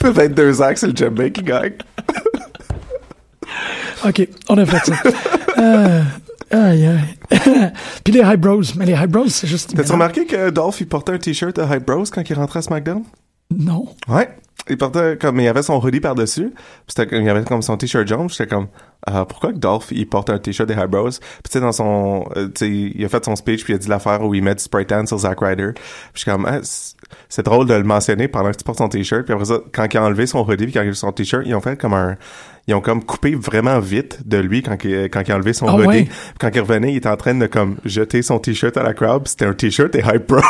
[0.00, 1.74] Ça fait 22 ans que c'est le djembé qui gagne.
[4.04, 4.94] OK, on a fait ça.
[5.58, 6.02] euh,
[6.50, 7.70] aïe, aïe.
[8.02, 8.62] Puis les High Bros.
[8.76, 9.74] Mais les High Bros, c'est juste...
[9.76, 12.62] T'as-tu remarqué que Dolph, il portait un t-shirt de Hype Bros quand il rentrait à
[12.62, 13.04] SmackDown?
[13.56, 13.86] Non.
[14.08, 14.28] Ouais.
[14.68, 16.50] Il portait comme, il avait son hoodie par-dessus.
[16.54, 18.28] Puis c'était, il avait comme son t-shirt jaune.
[18.30, 18.68] J'étais comme,
[19.06, 21.08] ah, pourquoi que Dolph, il porte un t-shirt des High Bros?
[21.10, 23.76] Puis tu sais, dans son, euh, tu sais, il a fait son speech puis il
[23.76, 25.70] a dit l'affaire où il met du spray tan sur Zack Ryder.
[26.14, 29.24] Puis comme, ah, c'est- drôle de le mentionner pendant que tu portes son t-shirt.
[29.24, 31.10] Puis après ça, quand il a enlevé son hoodie puis quand il a enlevé son
[31.12, 32.14] t-shirt, ils ont fait comme un,
[32.68, 35.66] ils ont comme coupé vraiment vite de lui quand il, quand il a enlevé son
[35.66, 35.86] Ah hoodie.
[35.88, 36.08] ouais?
[36.38, 39.26] Quand il revenait, il était en train de comme jeter son t-shirt à la crowd.
[39.26, 40.40] C'était un t-shirt des Hype Bros.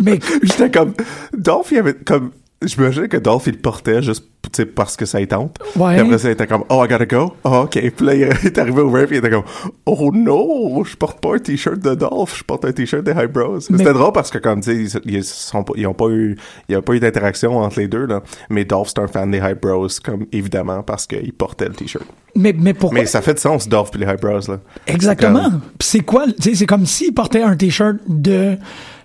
[0.00, 0.94] Mais J'étais comme,
[1.36, 2.30] Dolph, il avait comme,
[2.62, 5.56] je me que Dolph, il le portait juste, tu sais, parce que ça y tente.
[5.76, 5.92] Ouais.
[5.94, 7.32] Puis après ça, il était comme, oh, I gotta go.
[7.44, 7.90] Oh, ok.
[7.96, 9.44] Puis là, il est arrivé au ref, il était comme,
[9.86, 13.32] oh non, je porte pas un t-shirt de Dolph, je porte un t-shirt des High
[13.32, 13.58] Bros.
[13.70, 16.36] Mais- C'était drôle parce que, comme, tu sais, ils, sont ont pas eu,
[16.68, 18.22] il y a pas eu d'interaction entre les deux, là.
[18.50, 22.04] Mais Dolph, c'est un fan des High Bros, comme, évidemment, parce qu'il portait le t-shirt.
[22.36, 22.98] Mais, mais pourquoi?
[22.98, 24.58] Mais ça fait de sens, Dolph pis les High Bros, là.
[24.86, 25.44] Exactement.
[25.44, 26.26] C'est comme- Puis c'est quoi?
[26.26, 28.56] Tu sais, c'est comme s'il portait un t-shirt de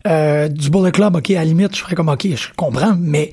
[0.05, 1.15] euh, du Bullet Club.
[1.15, 3.31] OK, à la limite, je ferais comme OK, je comprends, mais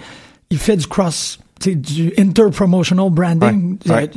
[0.50, 3.78] il fait du cross, du inter-promotional branding.
[3.86, 4.10] Ouais, ouais.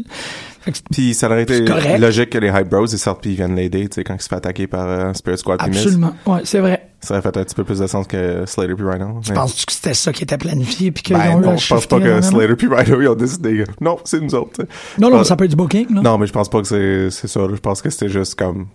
[0.68, 1.60] Euh, Puis ça aurait été
[2.00, 4.22] logique que les High Bros, ils sortent puis ils viennent l'aider, tu sais, quand il
[4.22, 6.16] se fait attaquer par euh, Spirit Squad absolument.
[6.26, 6.90] Ouais, c'est vrai.
[7.02, 9.20] Ça aurait fait un petit peu plus de sens que Slater puis Rhino.
[9.24, 11.68] Tu mais- penses que c'était ça qui était planifié puis qu'ils Ben ont non, je
[11.68, 12.20] pense pas que?
[12.20, 13.64] Slater puis Rhino, ils ont décidé.
[13.80, 14.66] Non, c'est nous autres.
[14.98, 16.02] Non, non, ça peut être du booking, là.
[16.02, 17.42] Non, mais je pense pas que c'est ça.
[17.48, 18.66] Je pense que c'était juste comme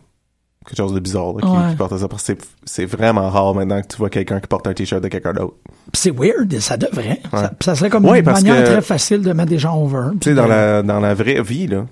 [0.71, 1.71] quelque chose de bizarre là, qui, Ouais.
[1.71, 2.09] qui portait ça.
[2.09, 2.33] Parce que
[2.65, 5.55] c'est- vraiment rare maintenant que tu vois quelqu'un qui porte un t-shirt de quelqu'un d'autre.
[5.93, 7.21] C'est weird, ça devrait.
[7.33, 7.41] Ouais.
[7.41, 10.11] Ça, ça serait comme Ouais, une manière que- très facile de mettre des gens over.
[10.21, 11.85] Tu sais, dans la, dans la vraie vie, là,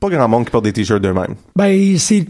[0.00, 1.34] pas grand monde qui porte des t-shirts d'eux-mêmes.
[1.54, 2.26] Ben, c'est,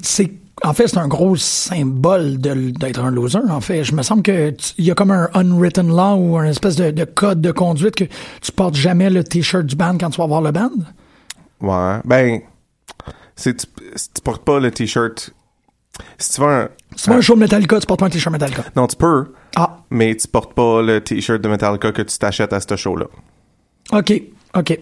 [0.63, 3.85] en fait, c'est un gros symbole d'être un loser, en fait.
[3.85, 6.91] Je me semble que il y a comme un unwritten law ou un espèce de,
[6.91, 8.05] de code de conduite que
[8.41, 10.71] tu portes jamais le t-shirt du band quand tu vas voir le band.
[11.61, 12.01] Ouais.
[12.05, 12.41] Ben,
[13.37, 15.31] c'est tu, si tu portes pas le t-shirt.
[16.19, 16.69] Si tu vas un.
[16.97, 18.65] Si tu vas un show de Metallica, tu portes pas un t-shirt Metallica.
[18.75, 22.53] Non, tu peux, Ah, mais tu portes pas le t-shirt de Metallica que tu t'achètes
[22.53, 23.07] à ce show-là.
[23.93, 24.23] OK,
[24.55, 24.79] OK.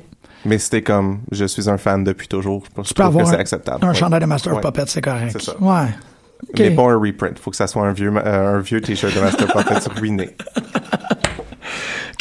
[0.47, 3.37] Mais t'es comme, je suis un fan depuis toujours, je Tu peux avoir que c'est
[3.37, 3.85] un, acceptable.
[3.85, 3.95] un Ouais.
[3.95, 4.61] chandail de Master Ouais.
[4.61, 5.31] Puppets, c'est correct.
[5.33, 5.59] C'est ça.
[5.61, 5.89] Ouais.
[6.43, 6.59] Ok.
[6.59, 7.39] mais pas un reprint.
[7.39, 10.37] Faut que ça soit un vieux, euh, un vieux t-shirt de Master Puppets ruiné.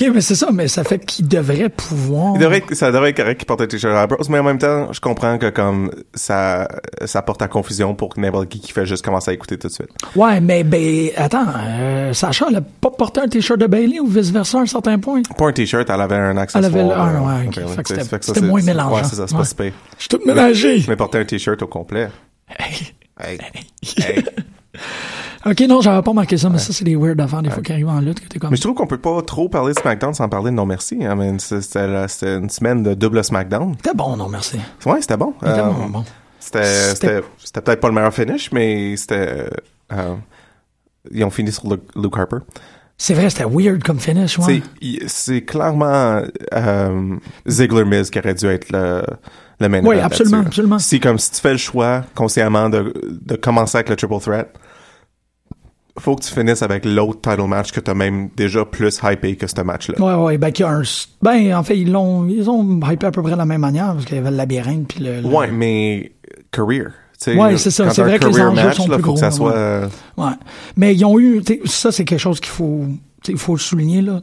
[0.08, 2.34] OK, mais c'est ça, mais ça fait qu'il devrait pouvoir...
[2.36, 4.58] Il devrait, ça devrait être correct qu'il porte un t-shirt à Bros, mais en même
[4.58, 6.68] temps, je comprends que comme ça,
[7.06, 9.74] ça porte à confusion pour n'importe qui qui fait juste commencer à écouter tout de
[9.74, 9.90] suite.
[10.16, 14.08] Ouais, mais ben, attends, euh, Sacha, elle a pas porté un t-shirt de Bailey ou
[14.08, 15.22] vice-versa à un certain point?
[15.38, 16.64] Pas un t-shirt, elle avait un accessoire.
[16.66, 17.58] Elle avait le- ah, euh, ouais, ok.
[17.64, 18.96] ok, Fait que c'est- c'était- fait moins mélangeant.
[18.96, 19.70] Ouais, c'est ça, c'est Ouais.
[19.72, 19.76] pas.
[19.98, 20.84] Je suis tout mélangé.
[20.88, 22.10] Mais porter un t-shirt au complet.
[22.60, 22.94] Hey.
[23.22, 23.38] Hey.
[23.98, 24.24] Hey.
[25.46, 27.74] OK, non, j'avais pas marqué ça, mais ça, c'est des weird affaires des fois qui
[27.74, 28.50] arrivent en lutte que t'es comme...
[28.52, 31.04] Mais je trouve qu'on peut pas trop parler de SmackDown sans parler de non merci.
[31.04, 33.76] Hein, c'était c'était une semaine de double SmackDown.
[33.76, 34.58] C'était bon, non, merci.
[34.86, 35.34] Ouais, c'était bon.
[35.42, 36.06] C'était Euh, bon, bon.
[36.40, 39.50] C'était C'était- c'était c'était peut-être pas le meilleur finish, mais c'était
[39.92, 40.16] euh,
[41.12, 42.38] ils ont fini sur Luke, Luke Harper.
[42.98, 44.62] C'est vrai, c'était weird comme finish, ouais.
[45.08, 46.22] C'est clairement
[46.54, 47.16] euh,
[47.48, 49.04] Ziggler Miz qui aurait dû être le,
[49.64, 50.80] le main Oui, absolument, absolument.
[50.80, 52.94] Si comme si tu fais le choix consciemment de,
[53.26, 54.48] de commencer avec le triple threat,
[56.00, 59.46] faut que tu finisses avec l'autre title match que t'as même déjà plus hypé que
[59.48, 60.02] ce match-là.
[60.02, 60.82] Ouais, ouais, ben, a un...
[61.22, 63.94] Ben, en fait, ils l'ont, ils ont hypé à peu près de la même manière,
[63.94, 65.22] parce qu'il y avait le labyrinthe, puis le...
[65.22, 66.14] le- Ouais, mais
[66.52, 66.92] career.
[67.28, 67.90] Ouais, c'est ça.
[67.92, 69.54] C'est vrai que les enjeux match, sont là, plus faut que ça gros, soit.
[69.54, 70.26] ouais.
[70.26, 70.32] Ouais.
[70.76, 72.86] Mais ils ont eu, ça c'est quelque chose qu'il faut,
[73.28, 74.22] il faut le souligner là.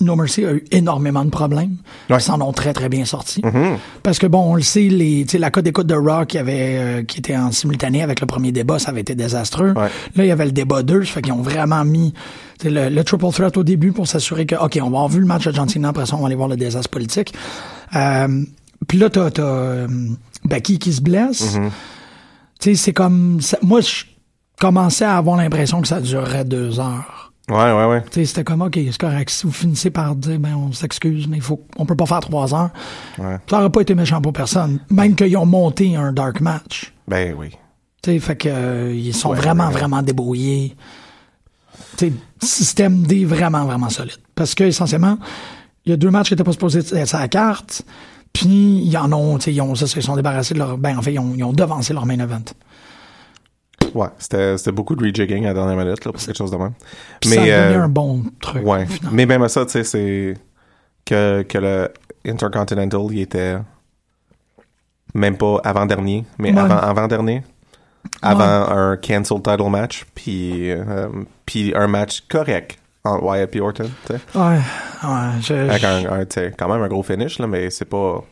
[0.00, 1.76] No Mercy a eu énormément de problèmes.
[2.08, 2.16] Ouais.
[2.18, 3.42] Ils s'en ont très très bien sortis.
[3.44, 3.76] mhm.
[4.02, 7.02] Parce que bon, on le sait, les, la code d'écoute de Rock qui avait, euh,
[7.02, 9.72] qui était en simultané avec le premier débat, ça avait été désastreux.
[9.72, 9.88] Ouais.
[10.16, 12.14] Là, il y avait le débat 2, ça fait qu'ils ont vraiment mis
[12.64, 15.26] le, le triple threat au début pour s'assurer que, ok, on va avoir vu le
[15.26, 17.34] match de John Cena, après ça, on va aller voir le désastre politique.
[17.96, 18.44] Euh,
[18.86, 19.88] puis là, t'as, t'as euh,
[20.44, 21.56] Becky qui se blesse.
[21.56, 21.70] Mm-hmm.
[22.60, 24.04] Tu sais, c'est comme, ça- moi, je
[24.60, 27.21] commençais à avoir l'impression que ça durerait deux heures.
[27.52, 28.02] Ouais, ouais, ouais.
[28.04, 29.30] Tu sais, c'était comme, OK, c'est correct.
[29.30, 32.20] Si vous finissez par dire, ben, on s'excuse, mais il faut, on peut pas faire
[32.20, 32.70] trois heures.
[33.18, 33.36] Ouais.
[33.48, 34.80] Ça aurait pas été méchant pour personne.
[34.90, 36.92] Même qu'ils ont monté un dark match.
[37.08, 37.50] Ben oui.
[38.02, 39.72] Tu sais, fait que, euh, ils sont Ouais, vraiment, ouais.
[39.72, 40.76] vraiment débrouillés.
[41.96, 42.12] Tu sais,
[42.42, 44.16] système D vraiment, vraiment solide.
[44.34, 45.18] Parce que, essentiellement,
[45.84, 47.82] il y a deux matchs qui étaient pas supposés être sur la carte.
[48.32, 50.96] Puis, ils en ont, tu sais, ils ont, ça, ils sont débarrassés de leur, ben,
[50.98, 52.40] en fait, ils ont, ils ont devancé leur main event.
[53.94, 56.56] Ouais, c'était c'était beaucoup de rejigging à la dernière minute, là, pour quelque chose de
[56.56, 56.72] même.
[57.20, 58.66] Puis ça a Mais, donné euh, un bon truc.
[58.66, 58.86] ouais.
[59.10, 60.34] Mais même à ça, tu sais, c'est
[61.04, 61.92] que, que le
[62.26, 63.56] Intercontinental, il était
[65.14, 66.58] même pas avant-dernier, mais Ouais.
[66.60, 67.42] avant, avant-dernier.
[68.20, 71.08] Avant un cancel title match, puis, euh,
[71.46, 74.20] puis un match correct entre Wyatt et Orton, tu sais.
[74.34, 74.56] Ouais,
[75.04, 75.40] ouais.
[75.40, 77.84] Je, Avec je- un, un, tu sais, quand même un gros finish, là, mais c'est
[77.84, 78.22] pas,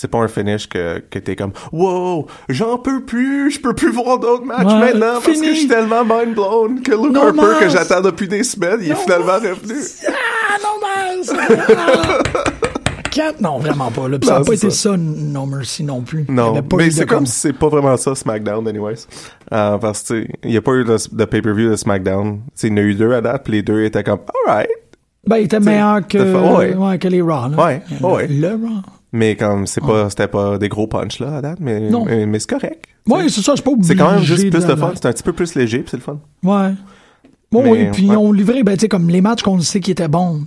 [0.00, 3.90] c'est pas un finish que, que t'es comme, wow, j'en peux plus, je peux plus
[3.90, 7.22] voir d'autres matchs Ouais, maintenant parce que je suis tellement mind blown que Luke No
[7.28, 9.74] Harper que j'attends depuis des semaines, il est finalement revenu.
[10.06, 10.68] Ah, non.
[13.10, 13.40] Quatre?
[13.40, 14.08] Non, vraiment pas.
[14.08, 14.18] Là.
[14.18, 14.90] Puis ça Non, n'a pas c'est été ça.
[14.90, 14.96] ça.
[14.96, 16.26] No Mercy non plus.
[16.28, 19.06] Non, pas mais c'est comme si c'est pas vraiment ça SmackDown anyways.
[19.52, 22.40] Euh, parce que il y a pas eu de, de pay-per-view de SmackDown.
[22.62, 24.68] Il y en a eu deux à date, puis les deux étaient comme alright.
[25.26, 26.18] Ben, il était T'sais, meilleur que,
[26.56, 26.74] ouais.
[26.74, 27.48] ouais, que les Raw.
[27.48, 27.64] Là.
[27.64, 28.26] Ouais, le, ouais.
[28.28, 28.82] Le Raw.
[29.12, 32.04] Mais comme c'est pas, c'était pas des gros punch là à date, mais Non.
[32.04, 32.84] mais, mais c'est correct.
[33.06, 33.94] Ouais, c'est ça, c'est pas obligé.
[33.94, 34.92] C'est quand même juste plus de fun.
[34.94, 36.18] C'est un petit peu plus léger, puis c'est le fun.
[36.42, 36.74] Ouais.
[37.50, 38.14] Bon, Mais, oui, puis ouais.
[38.14, 40.42] ils ont livré, ben, tu sais, comme les matchs qu'on sait qui étaient bons.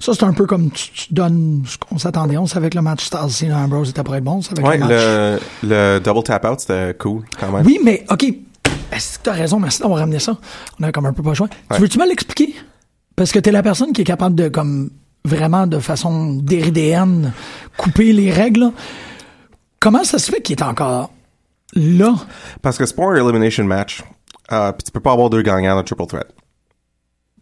[0.00, 2.36] Ça, c'est un peu comme tu, tu donnes ce qu'on s'attendait.
[2.36, 4.40] On savait que le match Styles Cena Ambrose était être bon.
[4.50, 4.90] On que Ouais, le match...
[4.90, 7.64] le, le double tap out, c'était cool quand même.
[7.64, 8.24] Oui, mais OK.
[8.90, 9.60] Est-ce que t'as raison?
[9.60, 10.36] Merci d'avoir ramené ça.
[10.80, 11.46] On a comme un peu pas choix.
[11.70, 11.76] Ouais.
[11.76, 12.56] Tu veux-tu me l'expliquer?
[13.14, 14.90] Parce que t'es la personne qui est capable de, comme,
[15.24, 17.32] vraiment de façon déridéenne,
[17.76, 18.60] couper les règles.
[18.60, 18.72] là.
[19.80, 21.10] Comment ça se fait qu'il est encore
[21.74, 22.14] là?
[22.62, 24.02] Parce que c'est pas un elimination match.
[24.52, 26.26] Euh, puis tu peux pas avoir deux gagnants dans triple threat.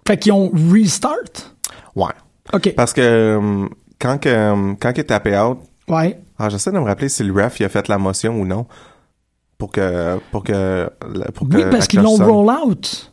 [0.07, 1.55] Fait qu'ils ont restart?
[1.97, 2.13] Ouais.
[2.53, 2.75] OK.
[2.75, 3.67] Parce que euh,
[3.99, 6.21] quand que euh, quand il est tapé out, Ouais.
[6.39, 8.67] ah, j'essaie de me rappeler si le ref il a fait la motion ou non
[9.57, 10.89] pour que pour que
[11.35, 13.13] pour que Oui, parce qu'ils l'ont roll out.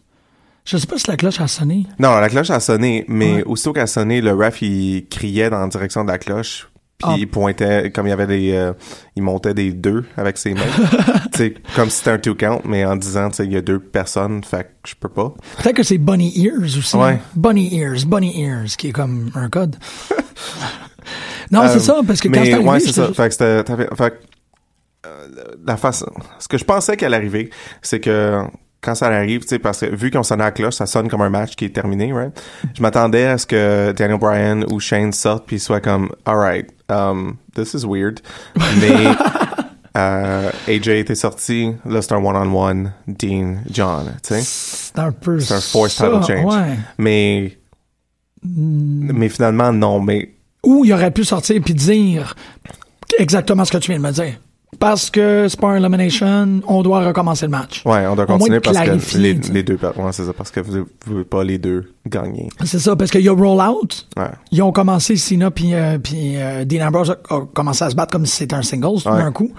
[0.65, 1.85] Je sais pas si la cloche a sonné.
[1.99, 3.43] Non, la cloche a sonné, mais Ouais.
[3.43, 6.69] aussitôt qu'elle a sonné, le ref il criait dans la direction de la cloche.
[6.97, 7.15] Puis Ah.
[7.19, 8.71] il pointait, comme il y avait des, euh,
[9.17, 10.61] il montait des deux avec ses mains.
[11.75, 13.79] comme si c'était un two count, mais en disant, tu sais, il y a deux
[13.79, 15.33] personnes, fait que je peux pas.
[15.61, 16.95] Peut-être que c'est Bunny Ears aussi.
[16.95, 17.19] Ouais.
[17.35, 19.75] Bunny Ears, Bunny Ears, qui est comme un code.
[21.51, 23.05] non, c'est Euh, ça, parce que quand mais c'est arrivé, ouais, c'est ça.
[23.07, 25.27] juste- Fait que c'était, t'avais- fait que, euh,
[25.65, 26.07] la façon,
[26.39, 27.49] ce que je pensais qu'elle arrivait,
[27.81, 28.41] c'est que
[28.85, 31.09] quand ça arrive, tu sais, parce que vu qu'on sonne à la cloche, ça sonne
[31.09, 32.39] comme un match qui est terminé, right?
[32.75, 37.37] Je m'attendais à ce que Daniel Bryan ou Shane sortent puis soit comme, alright, um,
[37.55, 38.21] this is weird.
[38.79, 39.07] Mais,
[39.97, 44.41] euh, AJ était sorti, là c'est un one-on-one, Dean, John, tu sais.
[44.43, 46.53] C'est un peu C'est un forced ça, title change.
[46.55, 46.75] Ouais.
[46.97, 47.57] Mais,
[48.45, 49.11] Hmm.
[49.13, 50.29] mais finalement, non, mais
[50.63, 52.35] Ou il aurait pu sortir puis dire
[53.17, 54.39] exactement ce que tu viens de me dire.
[54.79, 57.83] Parce que c'est pas un elimination, on doit recommencer le match.
[57.85, 60.85] Ouais, on doit continuer parce que les, les deux, ouais, c'est ça, parce que vous,
[61.05, 62.49] voulez pas les deux gagner.
[62.63, 64.29] C'est ça, parce qu'il y a Rollout, Ouais.
[64.51, 67.95] ils ont commencé, Cena puis euh, puis, euh, Dean Ambrose a, a commencé à se
[67.95, 69.17] battre comme si c'était un singles tout Ouais.
[69.17, 69.51] d'un coup.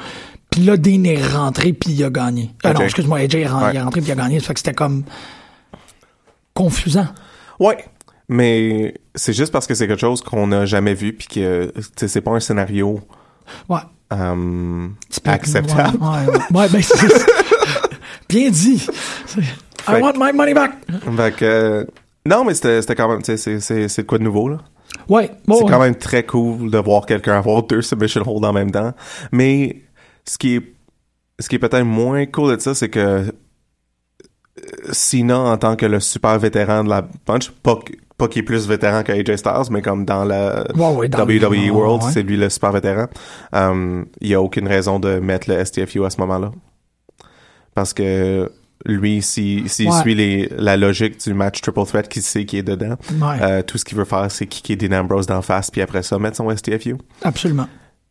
[0.51, 2.51] Puis là, Dean est rentré puis il a gagné.
[2.65, 3.71] Euh, non, excuse-moi, AJ est, ren- Ouais.
[3.73, 4.41] il est rentré puis il a gagné.
[4.41, 5.03] Ça fait que c'était comme
[6.55, 7.07] confusant.
[7.61, 7.85] Ouais.
[8.29, 12.21] Mais c'est juste parce que c'est quelque chose qu'on n'a jamais vu puis que c'est
[12.21, 13.01] pas un scénario
[13.69, 13.79] Ouais.
[14.13, 14.89] Euh,
[15.25, 15.99] acceptable.
[16.01, 16.83] Ouais, ouais, ben,
[18.29, 18.87] bien dit.
[19.89, 20.73] I want my money back.
[21.17, 21.85] Fait que euh,
[22.25, 24.59] non, mais c'était quand même c'est quoi de nouveau là?
[25.09, 25.31] Ouais.
[25.47, 28.71] Bon, c'est quand même très cool de voir quelqu'un avoir deux submission holds en même
[28.71, 28.93] temps.
[29.31, 29.83] Mais
[30.25, 30.63] ce qui est
[31.39, 33.31] ce qui est peut-être moins cool de ça, c'est que euh,
[34.93, 38.45] Cena en tant que le super vétéran de la bunch, pas, que- pas qu'il est
[38.45, 41.71] plus vétéran que AJ Styles, mais comme dans la Ouais, ouais, dans le- WWE ouais,
[41.71, 42.11] World, ouais.
[42.13, 43.07] c'est lui le super vétéran.
[43.55, 46.51] Euh, Il y a aucune raison de mettre le STFU à ce moment-là.
[47.75, 48.51] Parce que
[48.85, 50.01] lui, s'il Ouais.
[50.01, 53.79] suit les, la logique du match triple threat qu'il sait qui est dedans, euh, tout
[53.79, 56.49] ce qu'il veut faire, c'est kicker Dean Ambrose d'en face, puis après ça, mettre son
[56.55, 56.97] STFU.
[57.23, 57.67] Absolument.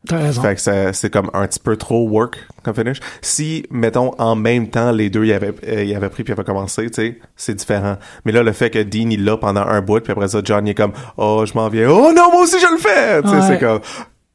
[0.08, 0.42] T'as raison.
[0.42, 3.00] Fait que ça- c'est comme un petit peu trop work comme finish.
[3.22, 6.44] Si, mettons, en même temps, les deux y avaient, euh, y avaient pris puis avaient
[6.44, 7.98] commencé, tu sais, c'est différent.
[8.26, 10.66] Mais là, le fait que Dean, il l'a pendant un bout, puis après ça, John,
[10.68, 11.90] il est comme, oh, je m'en viens.
[11.90, 13.22] Oh non, moi aussi, je le fais!
[13.22, 13.42] Tu sais, Ouais.
[13.48, 13.80] c'est comme,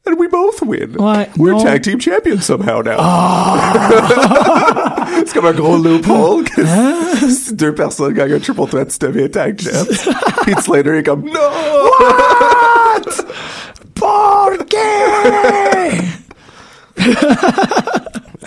[0.07, 0.95] and we both win.
[0.97, 1.63] Ouais, We're non.
[1.63, 2.97] Tag team champions somehow now.
[5.25, 6.43] c'est comme un gros loophole.
[6.45, 6.95] que Hein?
[7.29, 9.85] si deux personnes gagnent un triple threat, tu deviens tag champ.
[10.45, 11.39] Pete Slater est comme, non!
[14.01, 14.77] Porqué?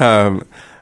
[0.01, 0.31] Euh,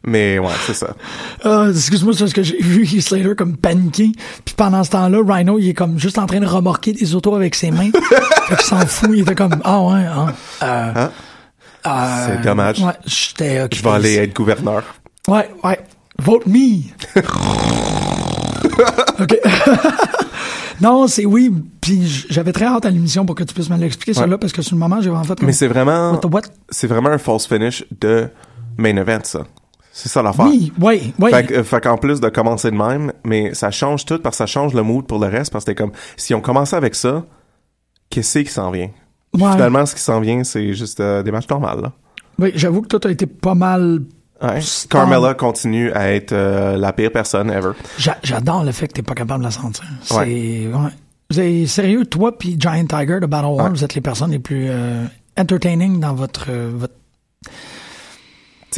[0.07, 0.97] mais ouais, c'est ça.
[1.45, 4.11] Euh, excuse-moi, c'est parce que j'ai vu Heath Slater comme paniqué.
[4.45, 7.35] Puis pendant ce temps-là, Rhino, il est comme juste en train de remorquer des autos
[7.35, 7.91] avec ses mains.
[8.49, 9.11] fait qu'il s'en fout.
[9.13, 10.27] Il était comme, ah ouais, ah.
[10.63, 11.11] Euh, Hein?
[11.87, 12.81] euh, C'est dommage.
[12.81, 13.89] Ouais, j'étais Je occupé.
[13.91, 14.83] vais aller être gouverneur.
[15.29, 15.79] Ouais, ouais.
[16.19, 16.85] Vote me.
[19.21, 19.39] OK.
[20.83, 21.53] Non, c'est oui.
[21.81, 24.53] Puis j'avais très hâte à l'émission pour que tu puisses me l'expliquer, ça là, parce
[24.53, 25.47] que sur le moment, j'ai en fait comme.
[25.47, 26.21] Mais c'est vraiment,
[26.71, 28.29] c'est un false finish de
[28.77, 29.45] main event, ça.
[29.95, 30.47] C'est ça l'affaire.
[30.47, 31.31] Oui, oui, oui.
[31.31, 34.35] Fait, que- euh, fait qu'en plus de commencer de même, mais ça change tout parce
[34.35, 36.77] que ça change le mood pour le reste parce que t'es comme, si on commençait
[36.77, 37.27] avec ça,
[38.09, 38.89] qu'est-ce qui s'en vient?
[39.35, 39.53] Puis Ouais.
[39.53, 41.93] Finalement, ce qui s'en vient, c'est juste euh, des matchs normales, là.
[42.39, 44.01] Oui, j'avoue que toi, t'as été pas mal.
[44.43, 44.59] Ouais.
[44.91, 47.71] Carmella continue à être euh, la pire personne ever.
[47.99, 49.85] J'a- J'adore le fait que t'es pas capable de la sentir.
[50.03, 50.15] C'est.
[50.17, 50.69] Ouais.
[50.73, 50.91] Ouais.
[51.31, 54.39] Vous êtes sérieux, toi puis Giant Tiger de Battle War, vous êtes les personnes les
[54.39, 55.05] plus euh,
[55.39, 56.95] entertaining dans votre, euh, votre.
[57.45, 57.51] Tu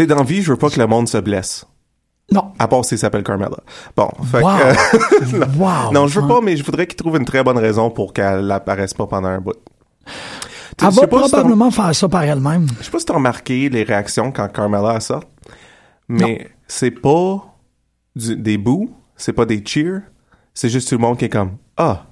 [0.02, 1.64] sais, dans vie, je veux pas que le monde se blesse.
[2.32, 2.52] Non.
[2.58, 3.56] À part s'il s'appelle Carmella.
[3.96, 4.50] Bon, fait Wow.
[5.20, 5.92] que, euh, wow.
[5.92, 6.28] Non, je veux Hein.
[6.28, 9.28] pas, mais je voudrais qu'il trouve une très bonne raison pour qu'elle apparaisse pas pendant
[9.28, 9.52] un bout.
[10.80, 12.66] Elle va si probablement faire ça par elle-même.
[12.80, 15.22] Je sais pas si t'as remarqué les réactions quand Carmella sort,
[16.08, 17.54] mais c'est pas
[18.16, 20.00] du- des boos, c'est pas des cheers,
[20.54, 22.04] c'est juste tout le monde qui est comme ah,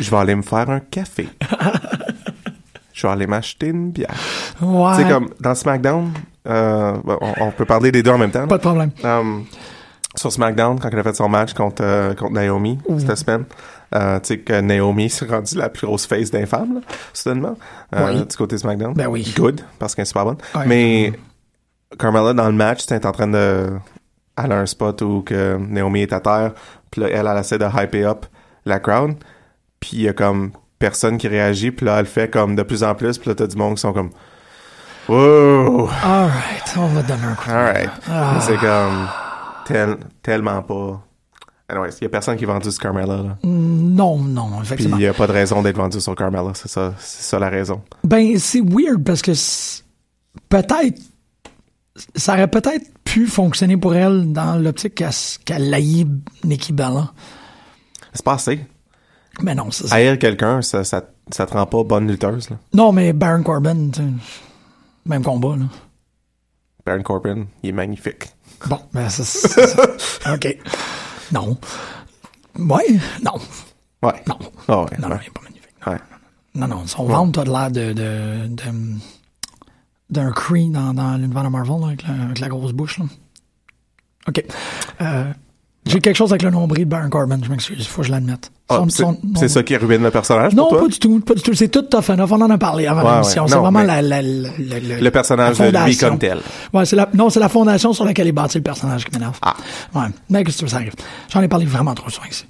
[0.00, 1.28] je vais aller me faire un café,
[2.92, 4.14] je vais aller m'acheter une bière.
[4.60, 4.92] Ouais.
[4.96, 6.12] C'est comme dans SmackDown,
[6.48, 8.46] euh, on, on peut parler des deux en même temps.
[8.46, 8.90] Pas de problème.
[9.04, 9.44] Um,
[10.14, 13.44] sur SmackDown, quand elle a fait son match contre, euh, contre Naomi cette semaine,
[13.94, 16.80] euh, tu sais que Naomi s'est rendue la plus grosse face d'infâme,
[17.12, 17.56] soudainement,
[17.94, 18.24] euh, Oui.
[18.26, 18.94] du côté SmackDown.
[18.94, 19.30] Ben oui.
[19.36, 20.38] Good, parce qu'elle est super bonne.
[20.54, 20.64] Ouais.
[20.66, 21.12] Mais
[21.98, 23.70] Carmella, dans le match, elle en train de...
[24.42, 26.52] Elle a un spot où que Naomi est à terre,
[26.90, 28.26] puis là, elle, elle essaie de hyper up
[28.66, 29.14] la crowd,
[29.80, 32.84] puis il y a comme personne qui réagit, puis là, elle fait comme de plus
[32.84, 34.10] en plus, puis là, t'as du monde qui sont comme...
[35.08, 35.88] Wow!
[36.02, 37.50] Alright, on va donner un coup.
[37.50, 37.90] Alright.
[38.10, 38.38] Ah.
[38.40, 39.06] C'est comme
[39.64, 41.00] tel- tellement pas.
[41.68, 43.36] Anyways, il y a personne qui est vendu sur Carmella là.
[43.44, 44.96] Non, non, Puis effectivement.
[44.98, 47.48] il y a pas de raison d'être vendu sur Carmella, c'est ça, c'est ça la
[47.48, 47.82] raison.
[48.04, 49.32] Ben, c'est weird parce que
[50.48, 51.00] peut-être,
[52.14, 55.10] ça aurait peut-être pu fonctionner pour elle dans l'optique qu'elle
[55.44, 56.06] qu'elle haït
[56.44, 57.12] Nikki Bella.
[58.12, 58.60] C'est pas assez.
[59.42, 59.94] Mais non, c'est ça.
[59.96, 62.56] Haïr quelqu'un, ça, ça, ça te rend pas bonne lutteuse là.
[62.72, 63.90] Non, mais Baron Corbin,
[65.04, 65.64] même combat, là.
[66.84, 68.24] Baron Corbin, il est magnifique.
[68.66, 70.34] Bon, ben, ça, c'est ça.
[70.34, 70.58] OK.
[71.32, 71.58] Non.
[72.58, 73.32] Ouais, non.
[74.02, 74.22] Ouais.
[74.26, 74.38] Non.
[74.68, 74.90] Ah ouais.
[74.98, 75.86] Non, non, il est pas magnifique.
[75.86, 75.98] Ouais.
[76.54, 78.98] Non, non, son ventre a l'air de, de, de-
[80.10, 83.04] d'un Cree dans, dans l'univers de Marvel, là, avec, la, avec la grosse bouche, là.
[84.28, 84.44] OK.
[85.00, 85.24] Euh,
[85.86, 88.12] j'ai quelque chose avec le nombril de Baron Corbin, je m'excuse, il faut que je
[88.12, 88.50] l'admette.
[88.68, 88.82] Ah,
[89.36, 90.80] c'est ça qui ruine le personnage Non, pour toi?
[90.80, 91.54] pas du tout, pas du tout.
[91.54, 92.32] C'est tout tough enough.
[92.32, 93.44] On en a parlé avant Ouais, l'émission.
[93.44, 93.48] ouais.
[93.48, 96.40] C'est vraiment la, la, Le personnage de lui comme tel.
[96.72, 99.38] Ouais, c'est la, non, c'est la fondation sur laquelle est bâti le personnage qui m'énerve.
[99.42, 99.54] Ah.
[99.94, 100.06] Ouais.
[100.28, 100.94] Mais qu'est-ce que ça arrive?
[101.28, 102.44] J'en ai parlé vraiment trop souvent ici.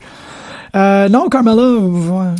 [0.75, 2.35] Euh, non, Carmella, ouais.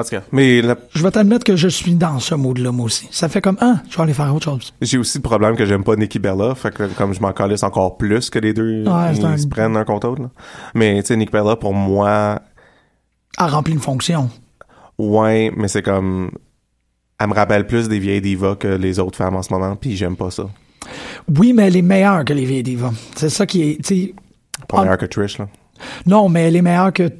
[0.00, 2.86] En tout cas, mais la- Je vais t'admettre que je suis dans ce mood-là, moi
[2.86, 3.06] aussi.
[3.10, 4.72] Ça fait comme, ah, je vais aller faire autre chose.
[4.80, 7.62] j'ai aussi le problème que j'aime pas Nikki Bella, fait que comme je m'en calisse
[7.62, 10.30] encore plus que les deux, Ouais, ils un- se prennent un contre l'autre.
[10.74, 12.40] Mais tu sais, Nikki Bella, pour moi,
[13.36, 14.30] À remplir une fonction.
[14.98, 16.30] ouais, mais c'est comme...
[17.18, 19.94] Elle me rappelle plus des vieilles divas que les autres femmes en ce moment, puis
[19.96, 20.44] j'aime pas ça.
[21.38, 22.92] Oui, mais elle est meilleure que les vieilles divas.
[23.14, 24.14] C'est ça qui est,
[24.66, 25.46] Pas meilleure que Trish, là.
[26.06, 27.12] non, mais elle est meilleure que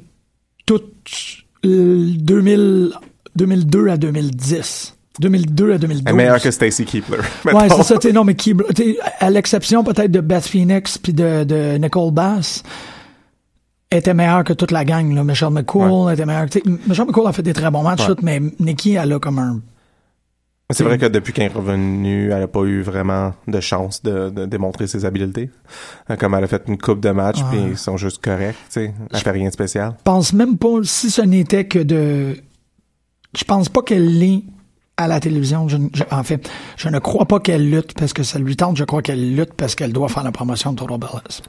[0.65, 2.91] toutes 2000,
[3.35, 4.95] 2002 à 2010.
[5.19, 6.03] 2002 à 2012.
[6.05, 7.17] Elle est meilleure que Stacy Keebler.
[7.45, 10.45] Ouais, c'est ça, tu sais, non, mais qui, tu sais, à l'exception peut-être de Beth
[10.47, 12.63] Phoenix puis de, de Nicole Bass,
[13.91, 15.23] était meilleure que toute la gang, là.
[15.23, 16.47] Michelle McCool était meilleure.
[16.87, 18.15] Michelle McCool a fait des très bons matchs, Ouais.
[18.15, 19.59] tout, mais Nikki, elle a comme un.
[20.73, 24.29] C'est vrai que depuis qu'elle est revenue, elle a pas eu vraiment de chance de,
[24.29, 25.49] de démontrer ses habiletés.
[26.09, 27.49] Euh, Comme elle a fait une coupe de matchs, Ouais.
[27.51, 28.55] puis ils sont juste corrects.
[28.75, 29.93] Elle fait rien de spécial.
[29.97, 32.37] Je pense même pas, si ce n'était que de.
[33.37, 34.43] Je pense pas qu'elle l'est
[34.97, 35.67] à la télévision.
[35.67, 38.77] Je, je- en fait, je ne crois pas qu'elle lutte parce que ça lui tente.
[38.77, 41.41] Je crois qu'elle lutte parce qu'elle doit faire la promotion de Total Bellas.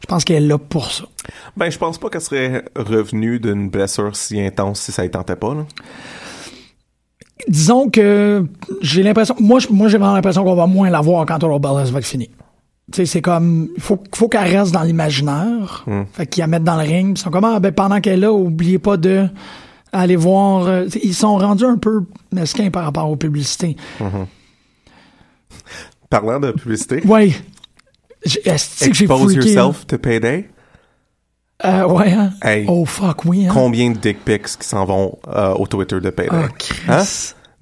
[0.00, 1.04] Je pense qu'elle est là pour ça.
[1.56, 5.36] Ben, je pense pas qu'elle serait revenue d'une blessure si intense si ça ne tentait
[5.36, 5.66] pas, là.
[7.48, 8.46] Disons que
[8.80, 11.90] j'ai l'impression, moi, moi j'ai vraiment l'impression qu'on va moins la voir quand Total Bellas
[11.90, 12.30] va être fini.
[12.92, 15.84] Tu sais, c'est comme, il faut, faut qu'elle reste dans l'imaginaire.
[16.12, 17.18] Fait qu'ils la mettent dans le ring.
[17.18, 19.28] Ils sont comme, ah, ben, pendant qu'elle est là, oubliez pas de
[19.92, 20.66] aller voir.
[20.66, 23.76] euh, ils sont rendus un peu mesquins par rapport aux publicités.
[26.08, 27.02] Parlant de publicité,
[28.24, 30.48] j'ai expose freaké, yourself to payday?
[31.64, 32.30] Euh, ouais, hein?
[32.42, 32.66] Hey.
[32.68, 33.50] Oh, fuck, oui, hein?
[33.52, 36.30] Combien de dick pics qui s'en vont euh, au Twitter de payday?
[36.32, 36.78] Oh, Chris.
[36.88, 37.02] Hein?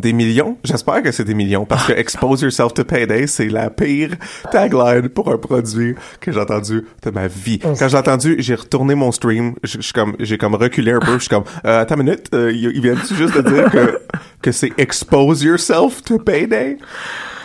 [0.01, 0.59] Des millions?
[0.65, 4.17] J'espère que c'est des millions parce que expose yourself to payday, c'est la pire
[4.51, 7.61] tagline pour un produit que j'ai entendu de ma vie.
[7.65, 7.75] Oh.
[7.79, 11.21] Quand j'ai entendu, j'ai retourné mon stream, suis comme, j'ai comme reculé un peu, je
[11.21, 14.01] suis comme, euh, attends une minute, euh, ils ils viennent-tu juste de dire que,
[14.43, 16.77] que c'est expose yourself to payday?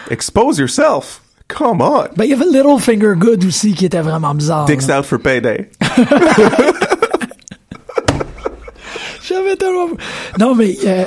[0.09, 1.21] Expose yourself!
[1.49, 2.03] Come on!
[2.15, 4.65] Ben, il y avait Littlefinger Good aussi qui était vraiment bizarre.
[4.65, 4.99] Dicks là.
[4.99, 5.69] out for payday.
[9.27, 9.89] J'avais tellement.
[10.39, 10.75] Non, mais.
[10.85, 11.03] euh,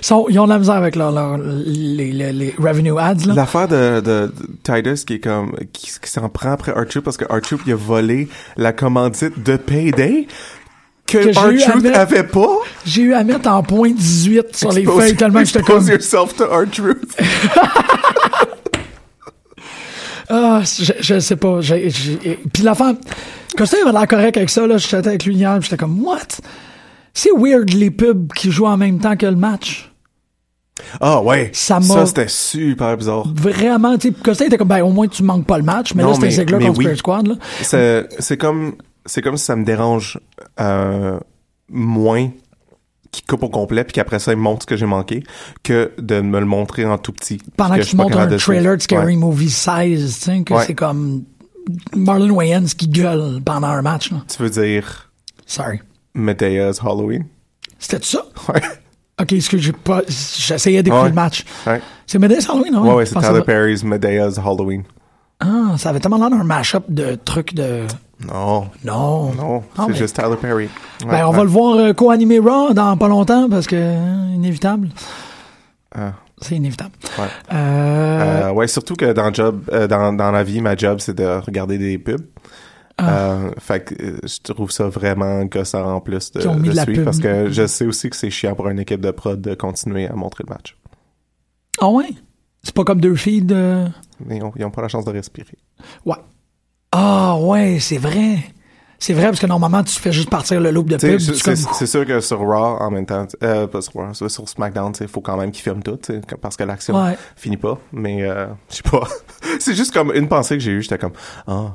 [0.00, 3.26] ils sont- ils ont de la misère avec leur, leur- les, les, les revenue ads,
[3.26, 3.34] là.
[3.34, 7.16] L'affaire de, de, de Titus qui est comme qui, qui s'en prend après Arthur parce
[7.16, 10.26] que Arthur il a volé la commandite de Payday
[11.08, 12.58] que, Que j'ai eu à Arthur mettre- avait pas.
[12.84, 15.84] J'ai eu à mettre en point 18 sur les Expose- feuilles tellement que j'étais expose
[15.84, 15.92] comme.
[15.94, 16.94] yourself to Arthur.
[20.28, 21.60] Ah, je, je sais pas.
[21.60, 22.98] j'ai- j'ai- Puis la femme.
[23.56, 24.76] Costa avait l'air correct avec ça, là.
[24.78, 26.18] J'étais avec lui hier, j'étais comme, what?
[27.14, 29.92] C'est weird les pubs qui jouent en même temps que le match.
[31.00, 33.26] Ah ouais, Ça ça, c'était super bizarre.
[33.34, 36.02] Vraiment, tu sais, Costa était comme, ben, au moins tu manques pas le match, mais
[36.02, 36.84] Non, là, c'était Ziggler contre oui.
[36.84, 37.34] Spirit Squad, là.
[37.62, 38.74] C'est c'est comme
[39.06, 40.18] c'est comme si ça me dérange
[40.60, 41.18] euh,
[41.70, 42.28] moins
[43.12, 45.22] qu'il coupe au complet puis qu'après ça il montre ce que j'ai manqué
[45.62, 47.38] que de me le montrer en tout petit.
[47.56, 49.16] Pendant pas montres capable un de trailer de Scary Ouais.
[49.16, 50.64] Movie 16, tu sais, que Ouais.
[50.66, 51.24] c'est comme
[51.94, 54.18] Marlon Wayans qui gueule pendant un match, là.
[54.28, 55.10] Tu veux dire
[55.46, 55.80] Sorry.
[56.14, 57.24] Medea's Halloween?
[57.78, 58.24] C'était ça?
[58.48, 58.62] Ouais.
[59.20, 61.08] Ok, excuse, j'ai pas, j'essayais d'écouter Ouais.
[61.08, 61.44] le match.
[62.06, 62.82] C'est Medea's Halloween, non?
[62.88, 63.42] Ouais, ouais, c'est Tyler.
[63.44, 64.82] Perry's Medea's Halloween.
[65.40, 67.82] Ah, ça avait tellement l'air d'un mash-up de trucs de...
[68.24, 69.32] Non, Non.
[69.34, 70.68] non, c'est juste Tyler Perry.
[71.06, 71.36] Ben, on ouais.
[71.36, 74.88] va le voir euh, co-animer Raw dans pas longtemps parce que, euh, inévitable.
[75.94, 76.92] Ah, C'est inévitable.
[77.18, 77.24] ouais.
[77.52, 81.14] Euh, Euh, ouais, surtout que dans job, euh, dans, dans la vie, ma job, c'est
[81.14, 82.24] de regarder des pubs.
[82.98, 83.50] Ah.
[83.58, 83.94] Fait que
[84.26, 87.84] je trouve ça vraiment gossant en plus de, de de suivre parce que je sais
[87.84, 90.74] aussi que c'est chiant pour une équipe de prod de continuer à montrer le match.
[91.78, 92.08] Ah ouais?
[92.62, 93.86] C'est pas comme deux feeds euh,
[94.24, 95.58] Mais ils ont, ils ont pas la chance de respirer.
[96.06, 96.16] Ouais.
[96.98, 98.38] Ah ouais, c'est vrai.
[98.98, 101.18] C'est vrai parce que normalement tu fais juste partir le loop de pub.
[101.20, 104.92] C'est comme- sûr que sur Raw, en même temps, euh, pas sur Raw, sur SmackDown,
[105.00, 105.98] il faut quand même qu'ils filment tout,
[106.40, 107.16] parce que l'action Ouais.
[107.36, 107.78] finit pas.
[107.92, 109.06] Mais euh, je sais pas.
[109.60, 111.12] c'est juste comme une pensée que j'ai eue, j'étais comme,
[111.46, 111.72] ah,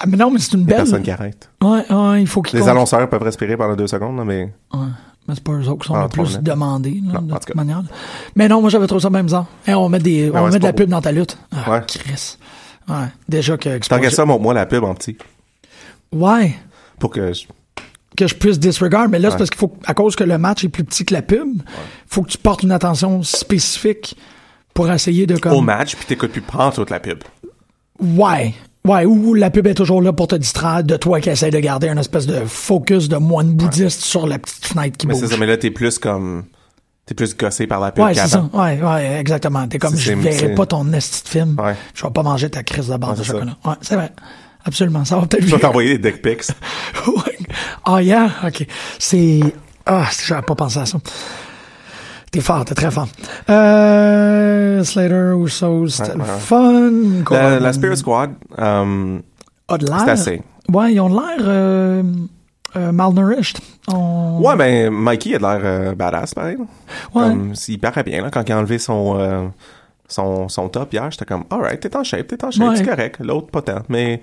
[0.00, 0.78] Ah, mais non, mais c'est une belle.
[0.78, 1.50] personne qui arrête.
[1.62, 2.70] Ouais, ouais, il faut qu'ils Les comptent.
[2.70, 4.80] annonceurs peuvent respirer pendant deux secondes, mais Ouais.
[5.28, 7.54] Mais c'est pas eux autres qui sont Ah, le plus demandés, là, Non, de toute
[7.54, 7.82] manière.
[8.34, 9.46] Mais non, moi j'avais trouvé ça même bizarre.
[9.66, 11.38] Hey, on met des, on ouais, met de la pub dans ta lutte.
[11.52, 11.82] Ah, Ouais.
[11.86, 12.36] Chris.
[12.90, 13.06] Ouais.
[13.28, 13.78] Déjà que.
[13.78, 15.16] tant qu'à ça, montre-moi la pub en petit.
[16.12, 16.54] Ouais.
[16.98, 17.44] Pour que je...
[18.16, 20.64] que je puisse disregard, mais là, c'est parce qu'il faut, à cause que le match
[20.64, 21.62] est plus petit que la pub,
[22.06, 24.16] faut que tu portes une attention spécifique
[24.74, 25.52] pour essayer de comme.
[25.52, 27.18] Au match, puis t'écoutes plus prendre toute la pub.
[28.00, 28.54] Ouais.
[28.86, 31.58] Ouais, ou la pub est toujours là pour te distraire de toi qui essaie de
[31.60, 35.22] garder une espèce de focus de moine bouddhiste sur la petite fenêtre qui Mais bouge.
[35.22, 36.44] c'est ça, mais là, t'es plus comme...
[37.10, 38.48] T'es plus gossé par la pub Ouais, c'est ça.
[38.52, 39.66] Ouais, ouais, exactement.
[39.66, 41.56] T'es comme, je verrai pas ton esti de film.
[41.58, 41.74] Ouais.
[41.92, 43.32] Je vais pas manger ta crise de barre Ouais, de ça.
[43.32, 43.56] chocolat.
[43.64, 44.12] Ouais, c'est vrai.
[44.64, 45.04] Absolument.
[45.04, 46.44] Ça va peut-être Je vais t'envoyer des dick pics.
[47.08, 47.36] Ouais.
[47.84, 48.30] Ah, yeah?
[48.46, 48.64] OK.
[49.00, 49.40] C'est.
[49.86, 50.98] Ah, j'avais pas pensé à ça.
[52.30, 53.08] T'es fort, t'es très fort.
[53.48, 56.92] Euh, Slater, Usos, c'était Ouais, fun.
[57.28, 59.18] La, la Spirit Squad, euh,
[59.66, 60.00] a de l'air?
[60.04, 60.42] c'est assez.
[60.72, 62.04] Ouais, ils ont l'air euh,
[62.76, 63.58] euh, malnourished.
[63.88, 66.56] On- Ouais, ben, Mikey a l'air euh, badass, pareil.
[66.58, 66.66] Ouais.
[67.12, 69.46] Comme, il paraît bien, là, quand il a enlevé son, euh,
[70.08, 72.76] son, son top hier, j'étais comme, alright, t'es en shape, t'es en shape, Ouais.
[72.76, 73.18] c'est correct.
[73.20, 73.82] L'autre, pas tant.
[73.88, 74.22] Mais,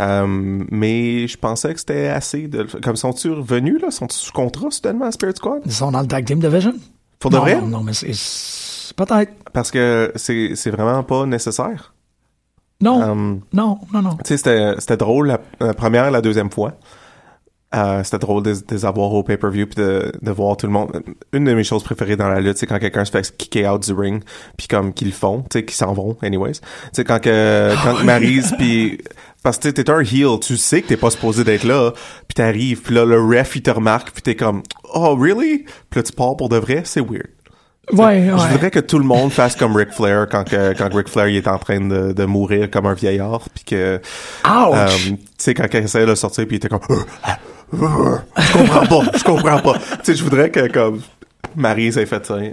[0.00, 0.26] euh,
[0.70, 3.90] mais je pensais que c'était assez de, comme sont-ils revenus, là?
[3.90, 5.62] Sont-ils sous contrat, soudainement, à Spirit Squad?
[5.64, 6.74] Ils sont dans le tag team division.
[7.18, 7.60] Pour de non, vrai?
[7.60, 9.32] Non, non, mais c'est- peut-être.
[9.52, 11.94] Parce que c'est, vraiment pas nécessaire.
[12.80, 13.14] Non,
[13.52, 14.16] non, non, non.
[14.16, 16.72] Tu sais, c'était, c'était drôle la, la première et la deuxième fois.
[17.74, 20.72] Euh, c'était drôle de, de les avoir au pay-per-view puis de, de voir tout le
[20.72, 21.02] monde.
[21.32, 23.82] Une de mes choses préférées dans la lutte, c'est quand quelqu'un se fait kicker out
[23.82, 24.22] du ring
[24.58, 26.52] puis comme qu'ils le font, tu sais, qu'ils s'en vont, anyways.
[26.52, 26.60] Tu
[26.92, 28.98] sais, quand que, quand Maryse puis
[29.42, 31.92] parce que t'es un heel, tu sais que t'es pas supposé d'être là,
[32.28, 34.62] puis t'arrives, puis là, le ref, il te remarque, puis t'es comme,
[34.94, 35.64] oh, really?
[35.90, 37.28] Puis là, tu pars pour de vrai, c'est weird.
[37.92, 38.48] Ouais, Je ouais.
[38.52, 41.36] voudrais que tout le monde fasse comme Ric Flair quand que, quand Ric Flair il
[41.36, 45.66] est en train de, de mourir comme un vieillard puis que euh, tu sais quand
[45.72, 46.80] il essayait de sortir puis il était comme
[47.72, 51.00] je comprends pas je comprends pas tu sais je voudrais que comme
[51.56, 52.50] Marie s'ait fait ça euh,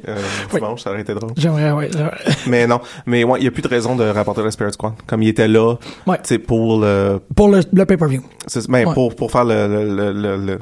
[0.54, 0.60] Oui.
[0.60, 2.18] dimanche ça aurait été drôle J'aimerais, j'aimerais-
[2.48, 4.94] mais non mais ouais il y a plus de raison de rapporter le Spirit Squad
[5.08, 5.76] comme il était là
[6.08, 6.18] Ouais.
[6.18, 8.22] tu sais pour le Pour le, le pay-per-view.
[8.48, 8.94] c'est- ben, Ouais.
[8.94, 10.60] pour pour faire le le, le,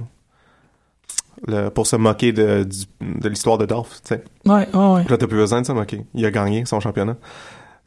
[1.47, 2.66] le, pour se moquer de
[3.30, 5.03] l'histoire de Dolph tu sais Ouais, ouais, ouais.
[5.10, 5.95] Là, t'as plus besoin de mais ok.
[6.16, 7.16] Il a gagné son championnat.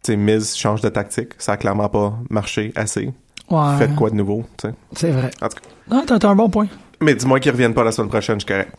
[0.05, 1.31] Tu sais, Miz change de tactique.
[1.39, 3.11] Ça a clairement pas marché assez.
[3.51, 3.77] Ouais.
[3.79, 4.75] Faites quoi de nouveau, tu sais.
[4.95, 5.31] C'est vrai.
[5.43, 5.69] En tout cas.
[5.91, 6.69] Non, t'as un bon point.
[7.01, 8.75] Mais dis-moi qu'ils reviennent pas la semaine prochaine, je suis correct.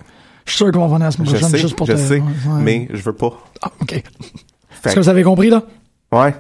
[0.46, 1.98] Je suis sûr qu'on va venir la semaine Je prochaine sais, juste pour je te...
[1.98, 2.16] sais.
[2.16, 2.62] ouais, ouais.
[2.62, 3.38] Mais je veux pas.
[3.62, 3.94] Ah, OK.
[3.94, 5.64] Est-ce que vous avez compris, là?
[6.12, 6.34] Ouais.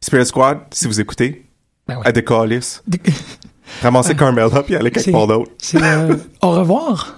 [0.00, 1.44] Spirit Squad, si vous écoutez,
[1.86, 2.80] Ben à Decalis,
[3.82, 5.50] ramassez Carmella puis allez quelque part d'autre.
[5.58, 7.16] C'est euh, au revoir.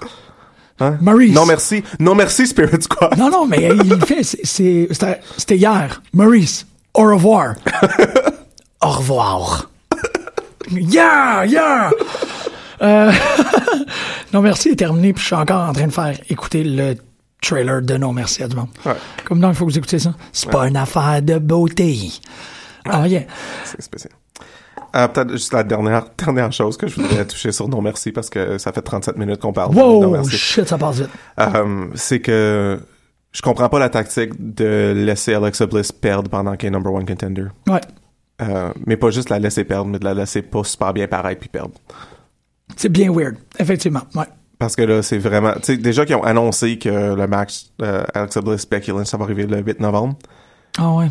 [0.80, 0.96] Hein?
[1.01, 1.34] Maurice.
[1.34, 1.82] Non, merci.
[1.99, 3.16] Non, merci, Spirit Squad.
[3.18, 4.22] Non, non, mais il le fait.
[4.22, 4.88] c'est-
[5.36, 6.03] c'était hier.
[6.12, 7.55] Maurice, au revoir.
[8.82, 9.70] au revoir.
[10.70, 11.90] Yeah, yeah!
[12.83, 13.12] Euh,
[14.33, 16.95] non, merci est terminé, puis je suis encore en train de faire écouter le
[17.41, 18.68] trailer de Non Merci à du monde.
[18.85, 18.95] Ouais.
[19.24, 20.14] Comme non, il faut que vous écoutiez ça.
[20.33, 21.97] C'est pas une affaire de beauté.
[22.85, 23.22] Ah, yeah.
[23.64, 24.12] C'est spécial.
[24.97, 28.31] Euh, Peut-être juste la dernière, dernière chose que je voudrais toucher sur Non Merci parce
[28.31, 29.74] que ça fait 37 minutes qu'on parle.
[29.74, 30.37] de Non Merci.
[30.37, 31.11] shit, ça passe vite.
[31.39, 32.81] Euh, c'est que
[33.33, 37.05] je comprends pas la tactique de laisser Alexa Bliss perdre pendant qu'elle est number one
[37.07, 37.47] contender.
[37.68, 37.81] Ouais.
[38.41, 41.37] Euh, mais pas juste la laisser perdre, mais de la laisser pas super bien pareil
[41.37, 41.74] puis perdre.
[42.79, 43.37] C'est bien weird.
[43.59, 44.03] Effectivement.
[44.14, 44.24] Ouais.
[44.59, 45.53] Parce que là, c'est vraiment...
[45.57, 49.16] Tu sais, déjà qu'ils ont annoncé que le match euh, Alexa Bliss Becky Lynch, ça
[49.16, 50.16] va arriver le 8 novembre.
[50.79, 51.09] Ah, ouais.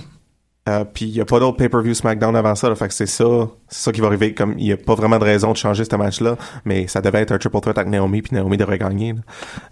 [0.67, 3.05] Euh, puis il y a pas d'autre pay-per-view SmackDown avant ça, là, fait que c'est
[3.05, 3.23] ça,
[3.69, 4.33] c'est ça qui va arriver.
[4.33, 7.21] Comme il y a pas vraiment de raison de changer ce match-là, mais ça devait
[7.21, 9.15] être un triple threat avec Naomi, puis Naomi devrait gagner.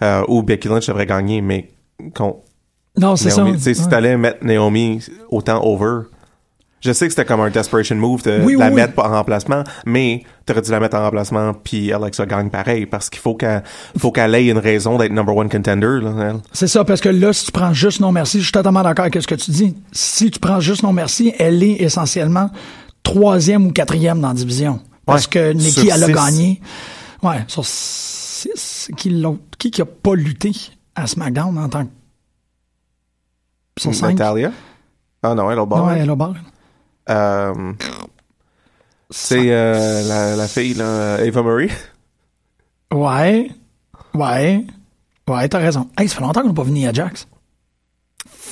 [0.02, 1.70] Euh, ou Becky Lynch devrait gagner, mais
[2.16, 2.38] qu'on
[2.98, 3.44] Non, c'est ça.
[3.44, 3.90] Tu sais, si Ouais.
[3.90, 6.04] t'allais mettre Naomi autant over,
[6.86, 9.10] je sais que c'était comme un desperation move de Oui, de la oui, mettre en
[9.10, 13.36] remplacement, mais t'aurais dû la mettre en remplacement puis Alexa gagne pareil parce qu'il faut
[13.36, 13.64] qu'elle
[13.98, 16.00] faut qu'elle ait une raison d'être number one contender.
[16.54, 19.04] C'est ça, parce que là, si tu prends juste non merci, je suis totalement d'accord
[19.06, 19.76] avec ce que tu dis.
[19.92, 22.50] Si tu prends juste non merci, elle est essentiellement
[23.04, 24.80] troisième ou quatrième dans la division.
[25.06, 26.14] Parce Ouais, que Nikki, elle a six.
[26.14, 26.62] gagné.
[27.22, 28.90] Ouais, sur six.
[28.98, 30.52] Qui, l'autre- qui qui a pas lutté
[30.96, 31.90] à SmackDown en tant que.
[33.78, 34.12] Sur cinq?
[34.18, 34.52] Natalia?
[35.24, 35.86] Ah non, elle au bord.
[35.88, 36.36] Ouais, elle a barre.
[37.10, 37.74] Euh,
[39.10, 41.70] c'est euh, la, la fille là, Ava Marie.
[42.94, 43.50] Ouais.
[44.14, 44.64] Ouais.
[45.28, 45.90] Ouais, t'as raison.
[45.98, 47.28] Hey, ça fait longtemps qu'on n'a pas venu à Jax.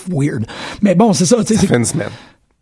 [0.10, 0.46] Weird.
[0.82, 2.10] Mais bon, c'est ça, c'est- Fait une semaine.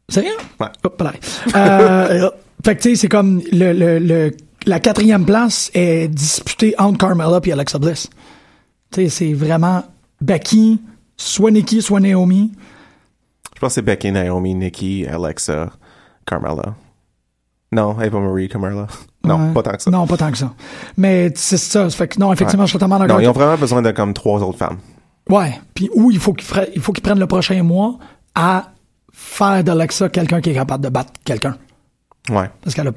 [0.10, 0.36] Sérieux?
[0.60, 0.68] Ouais.
[0.84, 1.14] Hop là.
[1.56, 2.30] Euh,
[2.66, 4.32] fait que tu sais, c'est comme le, le, le-
[4.66, 8.10] la quatrième place est disputée entre Carmella et Alexa Bliss.
[8.92, 9.84] Tu sais, c'est vraiment
[10.20, 10.80] Becky,
[11.18, 12.52] soit Nikki, soit Naomi.
[13.56, 15.72] Je pense que c'est Becky, Naomi, Nikki, Alexa,
[16.26, 16.76] Carmella.
[17.72, 18.88] Non, Ava Marie, Carmella.
[19.24, 19.53] Non, Ouais.
[19.53, 19.91] pas tant que ça.
[19.91, 20.51] Non, pas tant que ça.
[20.97, 21.88] Mais c'est ça.
[21.91, 22.67] Fait que non, effectivement, Ouais.
[22.67, 23.22] je suis totalement Non, d'accord.
[23.22, 24.78] ils ont vraiment besoin de comme trois autres femmes.
[25.30, 25.59] Ouais.
[25.76, 27.99] Puis où il faut qu'ils fra- il faut qu'ils prennent le prochain mois
[28.34, 28.72] à
[29.13, 31.55] faire d'Alexa quelqu'un qui est capable de battre quelqu'un.
[32.32, 32.91] Ouais, Parce qu'elle a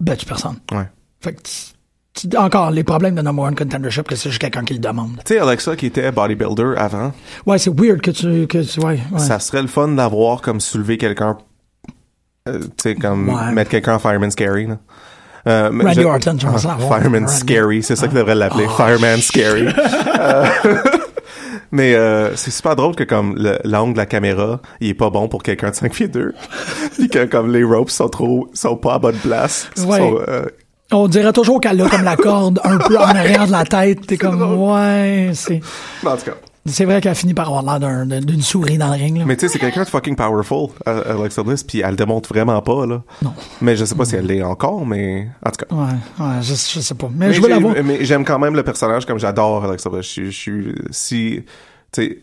[0.00, 0.56] battu personne.
[0.72, 0.86] ouais.
[1.22, 4.80] Fait que encore, les problèmes de number one contendership, que c'est juste quelqu'un qui le
[4.80, 5.16] demande.
[5.24, 7.12] Tu sais, Alexa qui était bodybuilder avant,
[7.46, 9.18] Ouais, c'est weird que tu, que tu, ouais, ouais.
[9.18, 11.38] ça serait le fun d'avoir comme soulever quelqu'un,
[12.46, 13.52] euh, tu sais, comme Ouais.
[13.52, 14.66] mettre quelqu'un en Fireman Scary.
[14.66, 14.76] Là.
[15.48, 16.98] Euh, Randy je- Orton, ça Ah.
[16.98, 17.26] Fireman.
[17.26, 19.68] Scary, c'est ça qu'il devrait l'appeler, Oh, Fireman Scary.
[20.16, 20.44] Euh,
[21.72, 25.10] mais euh, c'est super drôle que comme le- l'angle de la caméra, il est pas
[25.10, 26.32] bon pour quelqu'un de 5 pieds 2.
[26.98, 29.68] Puis que comme les ropes sont trop sont pas à bonne place.
[29.78, 29.98] Ouais.
[29.98, 30.44] Sont, euh,
[30.92, 34.06] On dirait toujours qu'elle a comme la corde un peu en arrière de la tête.
[34.06, 35.60] T'es comme, ouais, c'est.
[36.06, 36.34] En tout cas.
[36.66, 39.18] C'est vrai qu'elle finit par avoir l'air d'un- d'un- d'une souris dans le ring.
[39.18, 39.24] Là.
[39.26, 42.30] Mais tu sais, c'est quelqu'un de fucking powerful, euh, Alexa Bliss, puis elle le démontre
[42.30, 43.02] vraiment pas, là.
[43.22, 43.34] Non.
[43.60, 45.74] Mais je sais pas si elle l'est encore, mais en tout cas.
[45.74, 47.08] Ouais, ouais, je, je sais pas.
[47.14, 47.74] Mais, Mais je veux j'ai- la voir.
[47.84, 50.14] mais j'aime quand même le personnage, comme j'adore Alexa Bliss.
[50.14, 51.42] Je, suis- si,
[51.92, 52.18] tu sais,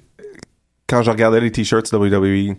[0.88, 2.56] quand je regardais les t-shirts WWE,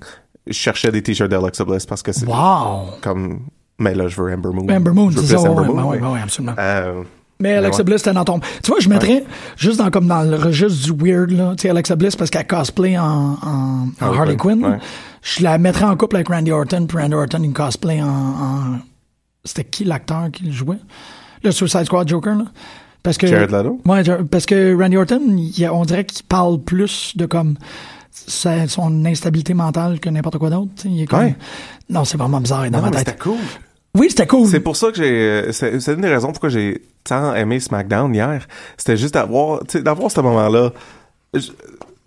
[0.47, 2.93] je cherchais des t-shirts d'Alexa Bliss parce que c'est Wow!
[3.01, 3.41] comme,
[3.79, 4.69] mais là, je veux Ember Moon.
[4.73, 5.37] Amber Moon, c'est ça.
[5.39, 6.09] plus Ouais, Moon, ouais, oui.
[6.13, 6.55] ouais, absolument.
[6.59, 7.03] Euh,
[7.43, 7.85] Mais Alexa ouais.
[7.85, 8.41] Bliss, c'était dans ton.
[8.63, 9.25] Tu vois, je mettrais
[9.57, 11.55] juste dans, comme dans le registre du weird, là.
[11.57, 14.79] Tu sais, Alexa Bliss, parce qu'elle cosplay en, en, en Harley Harley Quinn, ouais.
[15.23, 18.07] Je la mettrais en couple avec Randy Orton, puis Randy Orton, il cosplay en.
[18.09, 18.79] en-
[19.45, 20.79] C'était qui l'acteur qui le jouait?
[21.45, 22.45] Le Suicide Squad Joker, là.
[23.03, 23.27] Parce que.
[23.27, 23.81] Jared Leto?
[23.85, 27.57] Ouais, parce que Randy Orton, il, on dirait qu'il parle plus de comme.
[28.13, 30.71] sa- son instabilité mentale que n'importe quoi d'autre.
[30.85, 31.21] Il est comme.
[31.21, 31.37] Ouais.
[31.91, 33.19] Non, c'est vraiment bizarre dans non, ma tête.
[33.21, 33.37] cool.
[33.97, 34.47] Oui, c'était cool.
[34.49, 35.53] C'est pour ça que j'ai.
[35.53, 38.47] C'est une des raisons pourquoi j'ai tant aimé SmackDown hier.
[38.77, 40.71] C'était juste d'avoir, d'avoir ce moment-là.
[41.35, 41.51] Je-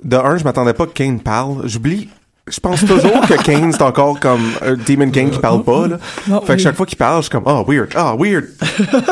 [0.04, 1.68] De un, je m'attendais pas que Kane parle.
[1.68, 2.10] J'oublie.
[2.48, 5.88] Je pense toujours que Kane c'est encore comme un Demon Kane qui parle pas.
[5.88, 5.98] Là.
[6.28, 8.46] Non, fait que chaque fois qu'il parle, je suis comme oh weird, ah weird.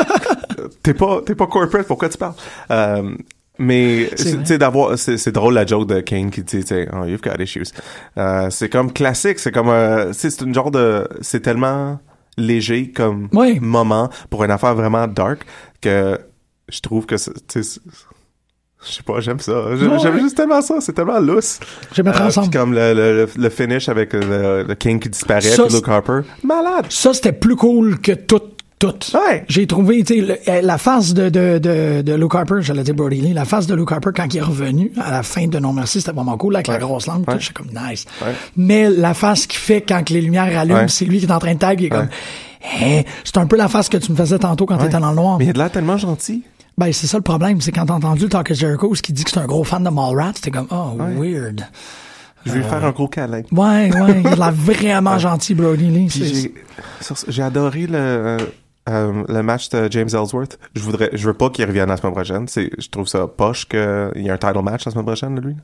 [0.82, 2.34] t'es pas t'es pas corporate, pourquoi tu parles?
[2.70, 3.14] Euh,
[3.58, 4.44] Mais C'est tu vrai.
[4.46, 7.72] sais d'avoir c'est drôle la joke de Kane qui dit oh you've got issues.
[8.18, 11.98] Euh, c'est comme classique, c'est comme euh, c'est une genre de c'est tellement
[12.36, 13.28] léger comme
[13.60, 15.44] moment pour une affaire vraiment dark
[15.80, 16.18] que
[16.68, 17.80] je trouve que c'est tu sais, c'est-
[18.86, 19.76] je sais pas, j'aime ça.
[19.76, 19.98] J'aime Ouais.
[19.98, 21.58] j'aime juste tellement ça, c'est tellement lousse.
[22.04, 22.50] Mettre Euh, ensemble.
[22.52, 26.20] comme le, le, finish avec le, le King qui disparaît, Ça, Luke Harper.
[26.42, 26.86] Malade!
[26.90, 28.42] Ça, c'était plus cool que tout.
[28.78, 28.92] Tout.
[29.14, 29.44] Ouais.
[29.48, 32.94] J'ai trouvé, tu sais, euh, la face de, de, de, de Luke Harper, j'allais dire
[32.94, 35.58] Brody Lee, la face de Luke Harper quand il est revenu à la fin de
[35.58, 38.04] Non Merci, c'était vraiment cool, avec la grosse langue, tout, j'étais comme nice.
[38.20, 38.32] Ouais.
[38.56, 40.88] Mais la face qu'il fait quand les lumières allument, Ouais.
[40.88, 42.08] c'est lui qui est en train de tag, il est comme,
[42.80, 45.16] Hein, c'est un peu la face que tu me faisais tantôt quand t'étais dans le
[45.16, 45.36] noir.
[45.38, 46.42] Mais il a de l'air tellement gentil.
[46.78, 49.30] Ben, c'est ça le problème, c'est quand t'as entendu Talk Jericho, ce qui dit que
[49.30, 51.62] c'est un gros fan de Mallrats, c'était comme, oh, weird.
[52.46, 53.42] Je vais lui faire un gros câlin.
[53.52, 56.08] Ouais, ouais, il a l'air vraiment gentil, Brody Lee.
[56.10, 56.52] C'est-
[57.28, 58.38] j'ai, adoré le,
[58.88, 60.58] euh, le match de James Ellsworth.
[60.74, 62.48] Je voudrais, je veux pas qu'il revienne la semaine prochaine.
[62.48, 63.78] C'est, je trouve ça poche qu'il
[64.16, 65.56] y ait un title match la semaine prochaine de lui.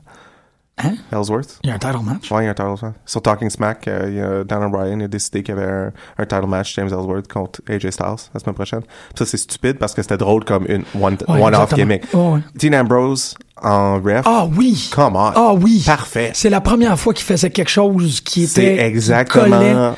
[0.83, 0.93] Hein?
[1.11, 1.59] Ellsworth.
[1.63, 2.31] Il y a un title match?
[2.31, 2.95] Ouais, il y a un title match.
[3.05, 5.91] Sur Talking Smack, euh, il y a Dan O'Brien a décidé qu'il y avait un,
[6.17, 8.81] un title match James Ellsworth contre AJ Styles la semaine prochaine.
[8.81, 12.05] Puis ça, c'est stupide parce que c'était drôle comme une Ouais, one-off gimmick.
[12.13, 12.39] Ouais.
[12.55, 14.23] Dean Ambrose en ref?
[14.25, 14.89] Ah oui!
[14.95, 15.31] Come on.
[15.35, 15.83] Ah oui!
[15.85, 16.31] Parfait.
[16.33, 18.71] C'est la première fois qu'il faisait quelque chose qui C'est était.
[18.71, 18.87] qui collait.
[18.87, 19.95] exactement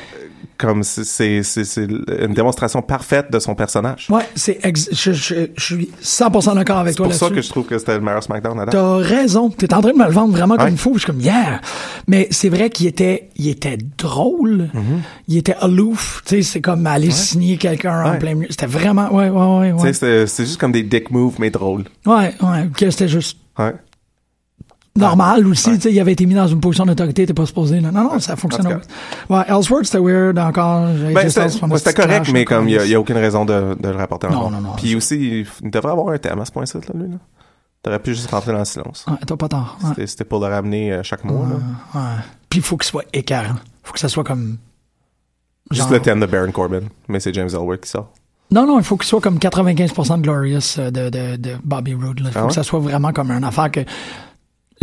[0.58, 4.06] comme c'est, c'est, c'est, c'est une démonstration parfaite de son personnage.
[4.10, 4.60] Ouais, c'est
[4.92, 7.34] je, je, je suis 100% d'accord avec C'est toi pour ça là-dessus.
[7.40, 8.72] que je trouve que c'était le meilleur SmackDown à date.
[8.74, 9.50] T'as raison.
[9.50, 10.72] T'es en train de me le vendre vraiment comme Ouais.
[10.72, 10.92] il faut.
[10.94, 11.60] Je suis comme, yeah!
[12.06, 14.68] Mais c'est vrai qu'il était, il était drôle.
[14.74, 15.00] Mm-hmm.
[15.28, 16.22] Il était aloof.
[16.26, 18.48] Tu sais, c'est comme aller signer quelqu'un en plein milieu.
[18.50, 19.92] C'était vraiment, ouais, ouais, ouais, Tu ouais.
[19.92, 21.84] sais, c'est, c'est juste comme des dick moves, mais drôles.
[22.06, 22.68] Ouais, ouais.
[22.76, 23.72] Que c'était juste Ouais.
[24.96, 25.72] Normal aussi.
[25.74, 27.80] Tu sais, il avait été mis dans une position d'autorité, t'es pas supposé.
[27.80, 28.48] Non, non, ça tout
[29.28, 30.86] Ouais, Ellsworth, c'était weird encore.
[31.12, 33.96] Ben, c'était, ouais, correct, mais comme il y a, il aucune raison de, de le
[33.96, 36.80] rapporter Non, non, non, Puis aussi, il devrait avoir un thème à ce point-ci, là,
[36.94, 37.16] lui, là.
[37.82, 39.04] T'aurais pu juste rentrer dans le silence.
[39.06, 39.76] Ouais, t'as pas tort.
[39.84, 40.06] Ouais.
[40.06, 42.00] C'était, pour le ramener euh, chaque mois, là.
[42.00, 42.22] Ouais.
[42.48, 43.56] Puis il faut qu'il soit écœurant.
[43.82, 44.56] faut que ça soit comme.
[45.70, 48.10] Juste le thème de Baron Corbin, mais c'est James Ellsworth qui sort.
[48.50, 51.92] Non, non, il faut qu'il soit comme 95% de Glorious euh, de, de, de Bobby
[51.94, 52.20] Roode.
[52.20, 52.48] Il faut Ah ouais?
[52.48, 53.80] que ça soit vraiment comme une affaire que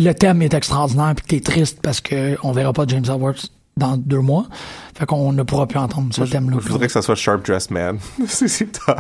[0.02, 3.50] le thème est extraordinaire puis que t'es triste parce que on verra pas James Ellsworth
[3.78, 4.46] dans deux mois.
[4.98, 6.58] Fait qu'on ne pourra plus entendre ce thème-là.
[6.62, 8.00] Je voudrais que ça soit Sharp Dress Man.
[8.28, 8.96] c'est, tough.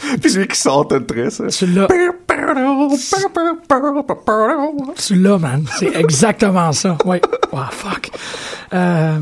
[0.22, 1.48] Puis lui qui sort tout triste.
[1.50, 1.88] Celui-là,
[4.96, 6.96] celui-là, man, c'est exactement ça.
[7.04, 7.20] Oui.
[7.52, 8.10] Wow, fuck.
[8.72, 9.18] Euh,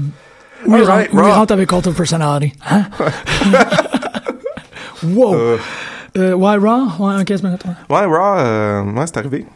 [0.68, 2.52] All right, il rentre avec Cult of Personality.
[2.68, 2.84] Hein?
[5.02, 5.34] wow.
[5.34, 5.58] Euh,
[6.16, 6.86] Euh, ouais, Raw?
[6.98, 7.62] Ouais, 15 minutes.
[7.66, 7.96] ouais.
[7.96, 9.46] Ouais, Raw, euh, ouais, c'est arrivé.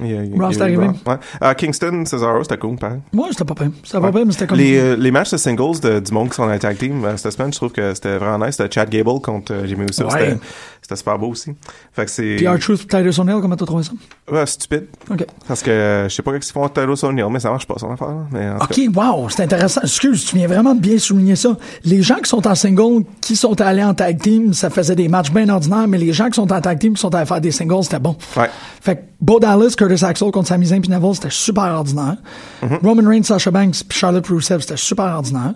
[0.00, 0.86] Il il y a Raw, eu c'est arrivé?
[1.06, 1.16] Ouais.
[1.42, 3.00] Euh, Kingston, Cesaro, c'était cool, pareil.
[3.12, 3.70] Moi, c'était pas pire.
[3.84, 4.58] C'était pas pire, mais c'était comme.
[4.58, 7.04] Les, euh, les matchs de singles de, du monde qui sont dans la tag team
[7.04, 8.56] euh, cette semaine, je trouve que c'était vraiment nice.
[8.56, 10.08] C'était Chad Gable contre euh, Jimmy Uso.
[10.10, 10.36] C'était,
[10.82, 11.52] c'était super beau aussi.
[11.92, 13.92] Fait que c'est Puis R-Truth, Titus O'Neil, comment t'as trouvé ça?
[14.30, 14.86] ouais, stupide.
[15.10, 15.26] OK.
[15.46, 17.66] Parce que euh, je sais pas qu'est-ce qu'ils font avec Tyler O'Neill, mais ça marche
[17.66, 18.08] pas son affaire.
[18.08, 18.26] là.
[18.32, 19.80] Mais OK, wow, c'est intéressant.
[19.82, 21.56] Excuse, tu viens vraiment de bien souligner ça.
[21.84, 25.08] Les gens qui sont en single, qui sont allés en tag team, ça faisait des
[25.08, 27.40] matchs bien ordinaires, mais les gens qui sont en tag team, qui sont allés faire
[27.40, 28.16] des singles, c'était bon.
[28.36, 28.48] Ouais.
[28.80, 32.16] Fait que Bo Dallas, Curtis Axel contre Sami Zayn puis Neville, c'était super ordinaire.
[32.62, 32.86] Mm-hmm.
[32.86, 35.54] Roman Reigns, Sasha Banks puis Charlotte Rusev, c'était super ordinaire.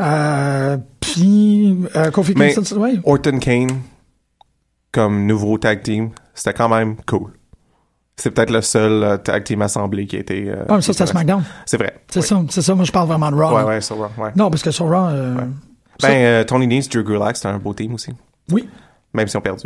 [0.00, 3.00] Euh, puis euh, Kofi Kingston, ouais.
[3.04, 3.68] Orton Kane
[4.92, 7.32] comme nouveau tag team, c'était quand même cool.
[8.16, 10.50] C'est peut-être le seul euh, tag team assemblé qui a été.
[10.68, 11.42] Ah, mais ça, c'était était- SmackDown.
[11.66, 12.02] C'est vrai.
[12.08, 12.26] C'est Oui.
[12.26, 12.74] ça, c'est ça.
[12.74, 13.56] Moi, je parle vraiment de Raw.
[13.56, 14.30] Ouais, ouais, sur Raw, ouais.
[14.36, 15.10] Non, parce que sur Raw,
[16.02, 18.12] Ben, Tony Nese, Drew Gulak, c'était un beau team aussi.
[18.50, 18.68] oui.
[19.12, 19.64] Même s'ils ont perdu.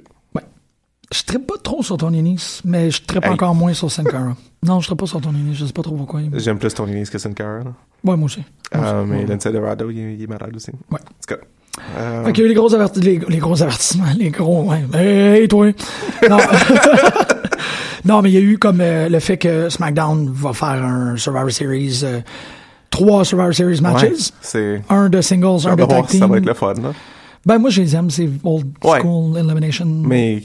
[1.13, 3.33] Je trippe pas trop sur Tony Nese, mais je trippe Hey.
[3.33, 4.35] encore moins sur Sin Cara.
[4.63, 6.21] non, je trippe pas sur Tony Nese, je sais pas trop pourquoi.
[6.35, 7.61] J'aime plus Tony Nese que là.
[8.05, 8.43] Ouais, moi aussi.
[8.75, 9.11] Moi Euh, aussi.
[9.11, 9.27] mais Ouais.
[9.27, 10.71] Lindsay Dorado, il, est- il est malade aussi.
[10.91, 10.99] Ouais.
[10.99, 11.37] En tout cas.
[11.99, 14.63] Euh, Fait qu'il y a eu les gros, averti- les, les gros avertissements, les gros,
[14.71, 14.85] ouais.
[14.95, 15.73] Hey, toi!
[16.29, 16.39] Non.
[18.05, 21.17] non, mais il y a eu comme euh, le fait que SmackDown va faire un
[21.17, 22.21] Survivor Series, euh,
[22.91, 24.03] trois Survivor Series matches.
[24.03, 24.83] ouais, c'est.
[24.89, 26.21] Un de singles, J'ai un hâte de tag team.
[26.21, 26.93] ça va être le fun, là.
[27.47, 29.01] Ben, moi, je les aime, c'est old Ouais.
[29.01, 29.85] school elimination.
[29.87, 30.43] Mais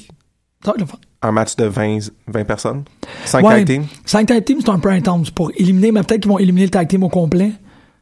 [0.63, 0.97] Ça va être le fun.
[1.21, 2.83] un match de 20, 20 personnes?
[3.25, 3.55] 5 Ouais.
[3.57, 3.85] tag teams?
[4.05, 5.31] Cinq tag teams, c'est un peu intense.
[5.31, 7.51] Pour éliminer, mais peut-être qu'ils vont éliminer le tag team au complet.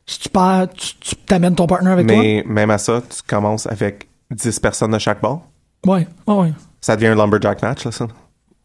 [0.05, 4.07] Si tu perds, tu, t'amènes ton partner avec Mais même à ça, tu commences avec
[4.31, 5.41] 10 personnes de chaque bord?
[5.83, 5.95] toi.
[5.95, 6.53] Ouais, ouais, ouais.
[6.81, 8.07] Ça devient un lumberjack match, là, ça.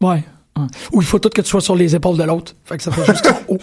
[0.01, 0.23] Ouais.
[0.57, 0.63] ouais.
[0.93, 2.53] Ou il faut tout que tu sois sur les épaules de l'autre.
[2.65, 3.57] Fait que ça fait juste haut.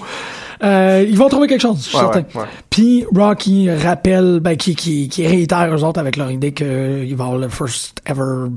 [0.62, 2.20] Euh, ils vont trouver quelque chose, je suis Ouais, certain.
[2.38, 2.48] ouais, ouais.
[2.68, 7.24] Puis Rocky rappelle, ben, qui, qui, qui réitère eux autres avec leur idée qu'il va
[7.24, 8.50] avoir le first ever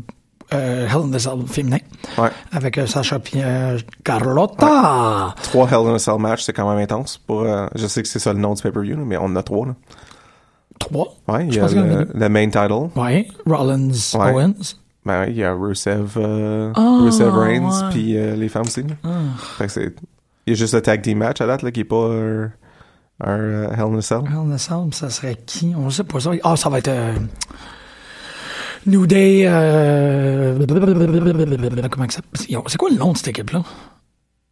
[0.87, 1.77] Hell in a Cell féminin.
[2.17, 2.29] Ouais.
[2.51, 5.35] Avec euh, Sacha euh, Carlotta.
[5.43, 7.17] Trois Hell in a Cell match, c'est quand même intense.
[7.17, 9.43] Pour, euh, je sais que c'est ça le nom du pay-per-view, mais on en a
[9.43, 9.67] trois.
[9.67, 9.75] Là.
[10.79, 11.15] Trois?
[11.27, 12.89] Ouais, il y a le, le main title.
[12.99, 13.27] Ouais.
[13.45, 14.31] Rollins, Ouais.
[14.33, 14.75] Owens.
[15.05, 17.89] Ben ouais, il y a Rusev, euh, Ah, Rusev Reigns, ouais.
[17.91, 18.83] puis euh, les femmes aussi.
[19.57, 19.95] Fait que c'est.
[20.45, 22.09] Il y a juste le tag team match à date, là, qui est pas
[23.21, 24.21] un Hell in a Cell.
[24.25, 25.73] Hell in a Cell, ça serait qui?
[25.77, 26.31] On sait pas ça.
[26.43, 27.13] Ah, ça va être euh,
[28.85, 29.43] New Day.
[29.47, 30.57] Euh...
[31.89, 33.63] Comment ça C'est quoi le nom de cette équipe-là?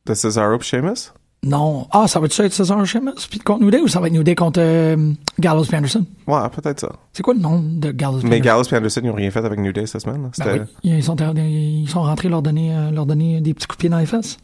[0.05, 1.11] De Cesaro pis Sheamus?
[1.43, 1.88] Non.
[1.91, 4.21] Ah, ça va-tu être Cesar Sheamus puis contre New Day ou ça va être New
[4.23, 6.05] Day contre euh, Gallows puis Anderson?
[6.27, 6.91] Ouais, peut-être ça.
[7.13, 8.41] C'est quoi le nom de Gallows puis Mais?
[8.41, 10.29] Gallows et Anderson, ils ont rien fait avec New Day cette semaine.
[10.38, 10.67] Ben oui.
[10.84, 13.89] Ils sont, ils sont rentrés leur donner, euh, leur donner des petits coups de pied
[13.89, 14.38] dans les fesses.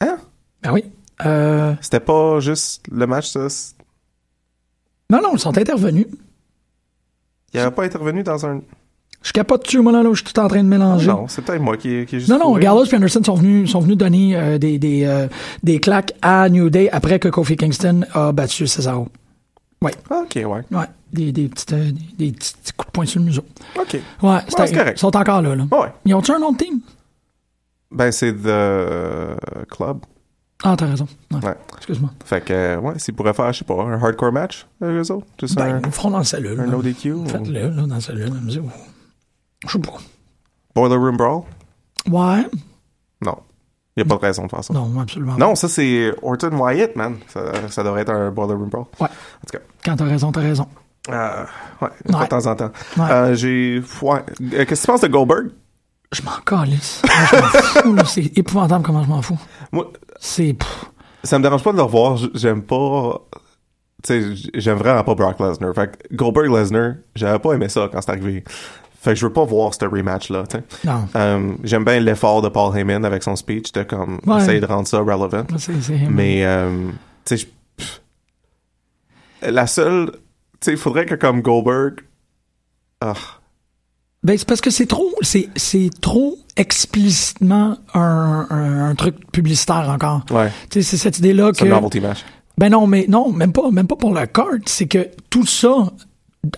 [0.00, 0.16] Hein?
[0.62, 0.84] Ben oui.
[1.26, 3.46] Euh, C'était pas juste le match, ça.
[5.10, 6.06] non, non, ils sont intervenus.
[7.52, 8.60] Il avait pas intervenu dans un.
[9.22, 11.08] Je capote dessus, moi, là, là, où je suis tout en train de mélanger.
[11.08, 12.30] Non, c'est peut-être moi qui, qui ai juste.
[12.30, 12.56] Non, non.
[12.56, 15.26] Gallows et Anderson sont venus, sont venus donner euh, des, des, euh,
[15.62, 19.08] des claques à New Day après que Kofi Kingston a battu Cesaro.
[20.10, 20.44] Ah, ok, ouais.
[20.46, 23.44] Ouais, des, des, petites, euh, des, des petits coups de poing sur le museau.
[23.78, 23.98] Ok.
[24.22, 24.92] Ouais, c'est correct.
[24.96, 25.54] ils sont encore là.
[25.54, 25.64] là.
[25.70, 25.88] Ouais.
[26.06, 26.80] Ils ont-tu un autre team?
[27.90, 29.98] Ben, c'est The Club.
[30.62, 31.06] Ah, t'as raison.
[31.32, 31.56] Ouais, Ouais.
[31.78, 32.10] Excuse-moi.
[32.24, 35.12] Fait que, euh, ouais, s'ils pourraient faire, je sais pas, un hardcore match avec eux
[35.12, 35.26] autres.
[35.40, 36.60] Juste Ben, un, ils le feront dans la cellule.
[36.60, 37.12] un no DQ.
[37.12, 38.30] ou- Faites-le, là, dans la cellule.
[39.66, 39.92] Je sais pas.
[40.74, 41.42] Boiler Room Brawl?
[42.10, 42.46] Ouais.
[43.24, 43.36] Non.
[43.96, 44.72] Il y a pas de raison de faire ça.
[44.72, 45.34] Non, absolument.
[45.36, 45.38] pas.
[45.46, 47.16] Non, ça c'est Orton Wyatt, man.
[47.28, 48.84] Ça, ça devrait être un Boiler Room Brawl.
[49.00, 49.06] Ouais.
[49.08, 49.64] En tout cas.
[49.84, 50.66] Quand t'as raison, t'as raison.
[51.08, 51.44] Euh,
[51.82, 52.70] ouais, de temps en temps.
[52.98, 53.82] Euh, j'ai.
[54.02, 54.20] Ouais.
[54.52, 55.48] Euh, Qu'est-ce que tu penses de Goldberg?
[56.12, 57.02] Je m'en calisse.
[57.04, 58.04] Je m'en fous, là.
[58.04, 59.38] C'est épouvantable comment je m'en fous.
[59.72, 60.54] Moi, C'est.
[60.54, 60.84] pff,
[61.22, 62.18] ça me dérange pas de le revoir.
[62.34, 63.20] J'aime pas.
[64.02, 65.74] Tu sais, j'aime vraiment pas Brock Lesnar.
[65.74, 68.42] Fait que Goldberg Lesnar, j'avais pas aimé ça quand c'est arrivé.
[69.02, 70.56] Fait que je veux pas voir ce rematch-là, tu.
[70.86, 71.06] Non.
[71.16, 74.42] Euh, j'aime bien l'effort de Paul Heyman avec son speech de comme Ouais.
[74.42, 75.44] essayer de rendre ça relevant.
[75.58, 76.90] C'est, c'est, Mais, euh,
[77.24, 77.48] tu sais,
[79.42, 80.18] la seule, tu
[80.62, 82.00] sais, il faudrait que comme Goldberg,
[83.00, 83.14] ah,
[84.22, 89.88] Ben, c'est parce que c'est trop, c'est, c'est trop explicitement un, un, un truc publicitaire
[89.88, 90.24] encore.
[90.30, 91.70] ouais, Tu sais, c'est cette idée-là c'est que.
[91.70, 92.18] un novelty match.
[92.58, 94.46] Ben non, mais non, même pas, même pas pour le card.
[94.66, 95.90] C'est que tout ça,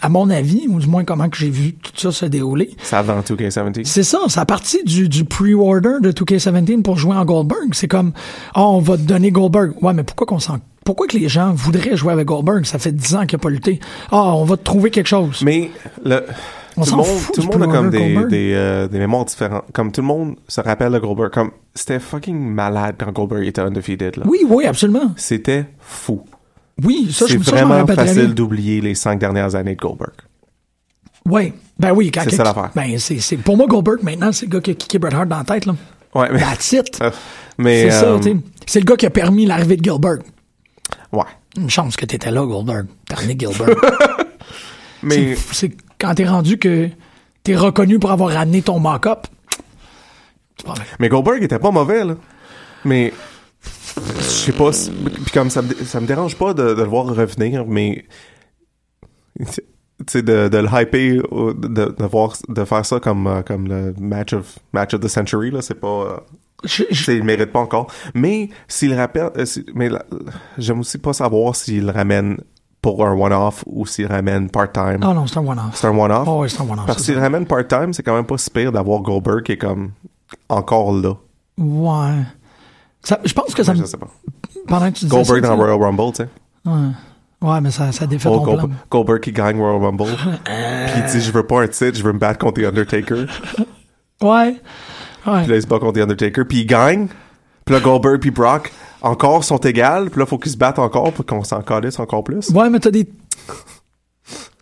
[0.01, 2.97] à mon avis, ou du moins comment que j'ai vu tout ça se dérouler, C'est
[2.97, 3.85] avant 2K17.
[3.85, 7.69] c'est ça, c'est à partir du, du pre-order de 2K17 pour jouer en Goldberg.
[7.75, 8.13] C'est comme,
[8.55, 9.75] ah, on va te donner Goldberg.
[9.81, 12.65] Ouais, mais pourquoi qu'on s'en, pourquoi que les gens voudraient jouer avec Goldberg?
[12.65, 13.79] Ça fait 10 ans qu'il n'a pas lutté.
[14.11, 15.43] Ah, on va te trouver quelque chose.
[15.45, 15.71] Mais
[16.05, 16.25] le,
[16.77, 18.29] On tout monde, tout le monde a comme des, Goldberg.
[18.29, 19.65] des, euh, des mémoires différentes.
[19.73, 21.31] Comme tout le monde se rappelle de Goldberg.
[21.31, 24.25] Comme, c'était fucking malade quand Goldberg était undefeated, là.
[24.27, 25.13] Oui, oui, absolument.
[25.17, 26.25] C'était fou.
[26.83, 29.81] Oui, ça, je, C'est ça, je m'en vraiment facile d'oublier les cinq dernières années de
[29.81, 30.15] Goldberg.
[31.27, 32.71] Oui, ben oui, quand C'est ça l'affaire.
[32.75, 35.29] Ben, c'est, c'est, pour moi, Goldberg, maintenant, c'est le gars qui a kické Bret Hart
[35.29, 35.75] dans la tête, là.
[36.15, 36.99] Ouais, mais, That's it.
[37.59, 38.37] mais, c'est ça, euh, tu.
[38.67, 40.19] C'est le gars qui a permis l'arrivée de Gilbert.
[41.13, 41.25] ouais.
[41.57, 42.87] Une chance que t'étais là, Goldberg.
[43.07, 43.69] T'as Gilbert.
[45.03, 46.89] Mais, c'est, c'est quand t'es rendu que
[47.45, 49.27] t'es reconnu pour avoir ramené ton mock-up.
[51.01, 52.17] Mais Goldberg était pas mauvais, là.
[52.85, 53.13] Mais,
[54.19, 56.89] je sais pas, si- puis comme ça me, ça me dérange pas de, de le
[56.89, 58.05] voir revenir, mais,
[59.39, 59.47] tu
[60.09, 63.69] sais, de, de le hyper, ou de, de, voir, de faire ça comme, euh, comme
[63.69, 66.17] le match of, match of the century, là, c'est pas, euh,
[66.65, 67.89] Je- il mérite pas encore.
[68.15, 69.45] Mais, s'il rappelle, euh,
[69.75, 69.89] mais
[70.59, 72.39] j'aime aussi pas savoir s'il ramène
[72.83, 74.99] pour un one-off ou s'il ramène part-time?
[75.03, 75.71] Ah non, c'est un one-off.
[75.75, 76.27] C'est un one-off?
[76.29, 76.85] Oh, oui, c'est un one-off.
[76.87, 79.57] Parce que s'il ramène part-time, c'est quand même pas si pire d'avoir Goldberg qui est
[79.57, 79.93] comme
[80.49, 81.15] encore là.
[81.59, 82.23] Ouais.
[83.05, 84.09] Ça- je pense que ça Je sais pas.
[84.67, 86.29] Pendant que tu Goldberg ça, dans Royal Rumble, tu sais.
[86.67, 86.89] Ouais.
[87.41, 88.71] Ouais, mais ça, ça défait Oh, ton.
[88.91, 90.05] Goldberg qui gagne Royal Rumble.
[90.45, 93.27] Puis il dit Je veux pas un titre, je veux me battre contre The Undertaker.
[94.23, 94.61] Ouais.
[95.27, 95.41] Ouais.
[95.43, 96.45] Puis là, il se bat contre The Undertaker.
[96.45, 97.09] Puis il gagne.
[97.65, 98.73] Puis là, Goldberg puis Brock
[99.03, 100.11] encore sont égales.
[100.11, 102.49] Puis là, faut qu'ils se battent encore pour qu'on s'en calisse encore plus.
[102.51, 103.07] Ouais, mais t'as des.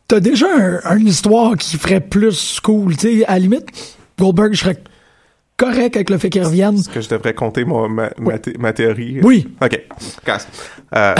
[0.09, 0.47] T'as déjà
[0.85, 2.97] un, une histoire qui ferait plus cool.
[2.97, 3.67] Tu sais, à la limite,
[4.19, 4.77] Goldberg, je serais
[5.57, 6.75] correct avec le fait qu'il revienne.
[6.77, 8.11] Est-ce que je devrais compter mon- ma,
[8.59, 9.21] ma théorie?
[9.23, 9.47] Oui.
[9.63, 9.81] OK.
[10.25, 10.49] Casse.
[10.97, 11.15] Euh,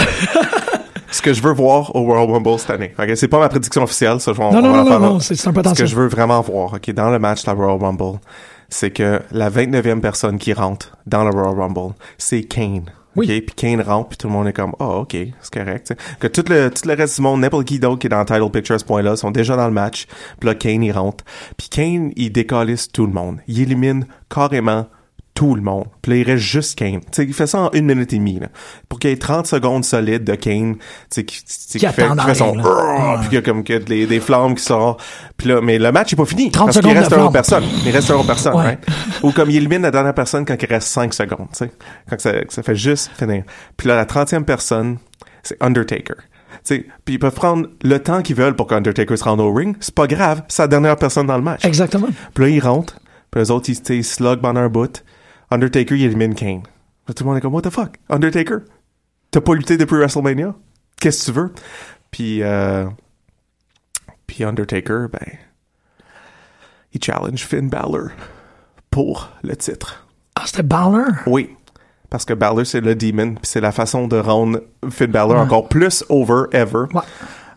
[1.11, 2.93] ce que je veux voir au World Rumble cette année.
[2.99, 5.19] OK, c'est pas ma prédiction officielle, ça, je vais- on Non, non, non, non, non,
[5.21, 5.87] c'est un Ce que potentiel.
[5.87, 8.19] je veux vraiment voir, OK, dans le match de la Royal Rumble,
[8.67, 12.85] c'est que la 29e personne qui rentre dans le Royal Rumble, c'est Kane.
[13.15, 13.25] Oui.
[13.25, 15.87] OK, puis Kane rentre, puis tout le monde est comme, oh, OK, c'est correct.
[15.87, 16.17] tu sais.
[16.19, 18.25] Que tout le, tout le reste du monde, n'importe qui d'autre qui est dans le
[18.25, 20.07] title picture à ce point-là, sont déjà dans le match.
[20.39, 21.23] Puis là, Kane, il rentre.
[21.57, 23.39] Puis Kane, il décalisse tout le monde.
[23.47, 24.87] Il élimine carrément
[25.33, 25.85] tout le monde.
[26.01, 26.99] Puis là, il reste juste Kane.
[26.99, 28.47] Tu sais, il fait ça en une minute et demie, là.
[28.89, 31.85] Pour qu'il y ait 30 secondes solides de Kane, tu sais, qui, tu sais, Qui
[31.87, 33.17] qui fait, qui fait son, là.
[33.19, 35.01] puis qu'il y a comme que des, des flammes qui sortent.
[35.37, 36.51] Puis là, mais le match est pas fini.
[36.51, 37.63] 30 parce qu'il reste un autre personne.
[37.85, 38.63] Il reste un autre personne, Ouais.
[38.63, 38.85] right?
[39.23, 41.71] Ou comme il élimine la dernière personne quand il reste 5 secondes, tu sais.
[42.09, 43.43] Quand ça, ça fait juste finir.
[43.77, 44.97] Puis là, la 30e personne,
[45.43, 46.15] c'est Undertaker.
[46.67, 49.75] Puis ils peuvent prendre le temps qu'ils veulent pour qu'Undertaker se rende au ring.
[49.79, 51.65] C'est pas grave, c'est la dernière personne dans le match.
[51.65, 52.07] Exactement.
[52.35, 52.97] Puis là, ils rentrent.
[53.31, 55.03] Puis les autres, ils, ils slug pendant un bout.
[55.51, 56.63] Undertaker, il élimine Kane.
[57.07, 57.97] Là, tout le monde est comme, what the fuck?
[58.09, 58.59] Undertaker?
[59.31, 60.53] T'as pas lutté depuis WrestleMania?
[60.99, 61.53] Qu'est-ce que tu veux?
[62.11, 62.85] Puis, euh,
[64.27, 65.37] puis Undertaker, ben,
[66.93, 68.09] il challenge Finn Balor
[68.89, 70.05] pour le titre.
[70.35, 71.07] Ah, c'était Balor?
[71.27, 71.55] Oui.
[72.09, 75.41] Parce que Balor, c'est le demon, puis c'est la façon de rendre Finn Balor Ouais.
[75.43, 76.85] encore plus over ever.
[76.93, 77.01] Ouais.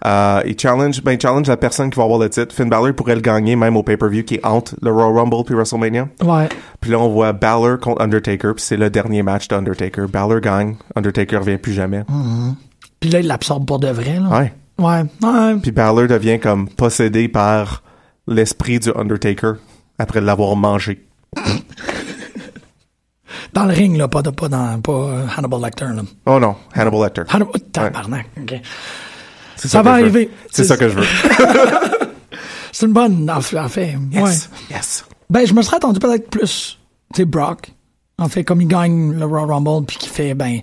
[0.06, 2.54] Euh, il challenge, ben, il challenge la personne qui va avoir le titre.
[2.54, 5.54] Finn Balor pourrait le gagner même au pay-per-view qui est entre le Royal Rumble puis
[5.54, 6.08] WrestleMania.
[6.22, 6.48] Ouais.
[6.80, 10.06] Puis là, on voit Balor contre Undertaker, puis c'est le dernier match d'Undertaker.
[10.06, 12.04] Balor gagne, Undertaker revient plus jamais.
[13.00, 14.28] Puis là, il l'absorbe pour de vrai, là.
[14.28, 14.52] Ouais.
[14.78, 15.04] Ouais.
[15.22, 15.56] Ouais.
[15.62, 17.82] Puis Balor devient comme possédé par
[18.26, 19.52] l'esprit du Undertaker
[19.98, 21.06] après l'avoir mangé.
[23.52, 26.02] Dans le ring, là, pas, de, pas dans pas euh, Hannibal Lecter, là.
[26.26, 27.22] Oh non, Hannibal Lecter.
[27.28, 28.26] Hannibal, tabarnak.
[28.40, 28.60] ok.
[29.64, 30.28] C'est Ça va arriver.
[30.52, 31.06] C'est ça que je veux.
[32.72, 33.58] C'est une bonne, en fait.
[33.58, 34.20] en fait, ouais.
[34.20, 34.50] Yes.
[34.70, 35.04] Yes.
[35.30, 36.78] Ben, je me serais attendu peut-être plus,
[37.14, 37.70] tu sais, Brock.
[38.18, 40.58] En fait, comme il gagne le Royal Rumble, puis qu'il fait, ben,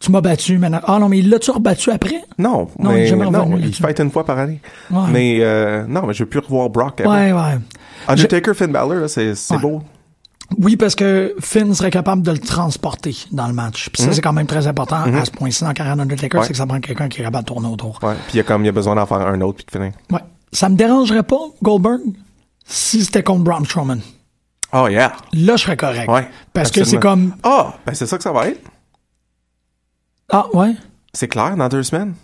[0.00, 0.80] tu m'as battu, maintenant.
[0.84, 2.22] Ah non, mais il l'a-tu rebattu après?
[2.38, 4.60] Non, il mais jamais non, il fight une fois par année.
[4.90, 5.00] Ouais.
[5.10, 7.02] Mais euh, non, mais je veux plus revoir Brock.
[7.04, 7.58] Ouais, ouais.
[8.06, 9.60] Undertaker, Finn Balor, c'est c'est Ouais.
[9.60, 9.82] beau.
[10.56, 13.90] Oui, parce que Finn serait capable de le transporter dans le match.
[13.90, 16.40] Puis ça, c'est quand même très important à ce point-ci dans d'Undertaker, Mhm.
[16.40, 16.46] Ouais.
[16.46, 17.98] c'est que ça prend quelqu'un qui est capable de tourner autour.
[18.02, 18.14] Ouais.
[18.28, 19.70] Puis il y a comme il y a besoin d'en faire un autre puis de
[19.70, 19.92] finir.
[20.10, 20.20] Ouais.
[20.52, 22.00] Ça me dérangerait pas, Goldberg,
[22.64, 24.00] si c'était contre Braun Strowman.
[24.72, 25.12] Oh yeah.
[25.34, 26.08] Là, je serais correct.
[26.10, 26.28] Ouais.
[26.54, 28.60] Parce que c'est comme, Ah, ben c'est ça que ça va être.
[30.30, 30.74] ah, ouais.
[31.12, 32.14] C'est clair dans deux semaines.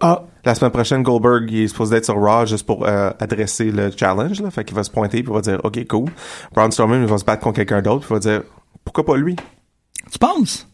[0.00, 3.70] Ah, La semaine prochaine, Goldberg il est supposé être sur Raw juste pour euh, adresser
[3.70, 4.40] le challenge.
[4.42, 4.50] Là.
[4.50, 6.10] Fait qu'il va se pointer puis il va dire OK, cool.
[6.54, 8.42] Braun Strowman il va se battre contre quelqu'un d'autre puis il va dire
[8.84, 9.36] pourquoi pas lui?
[10.12, 10.68] tu penses?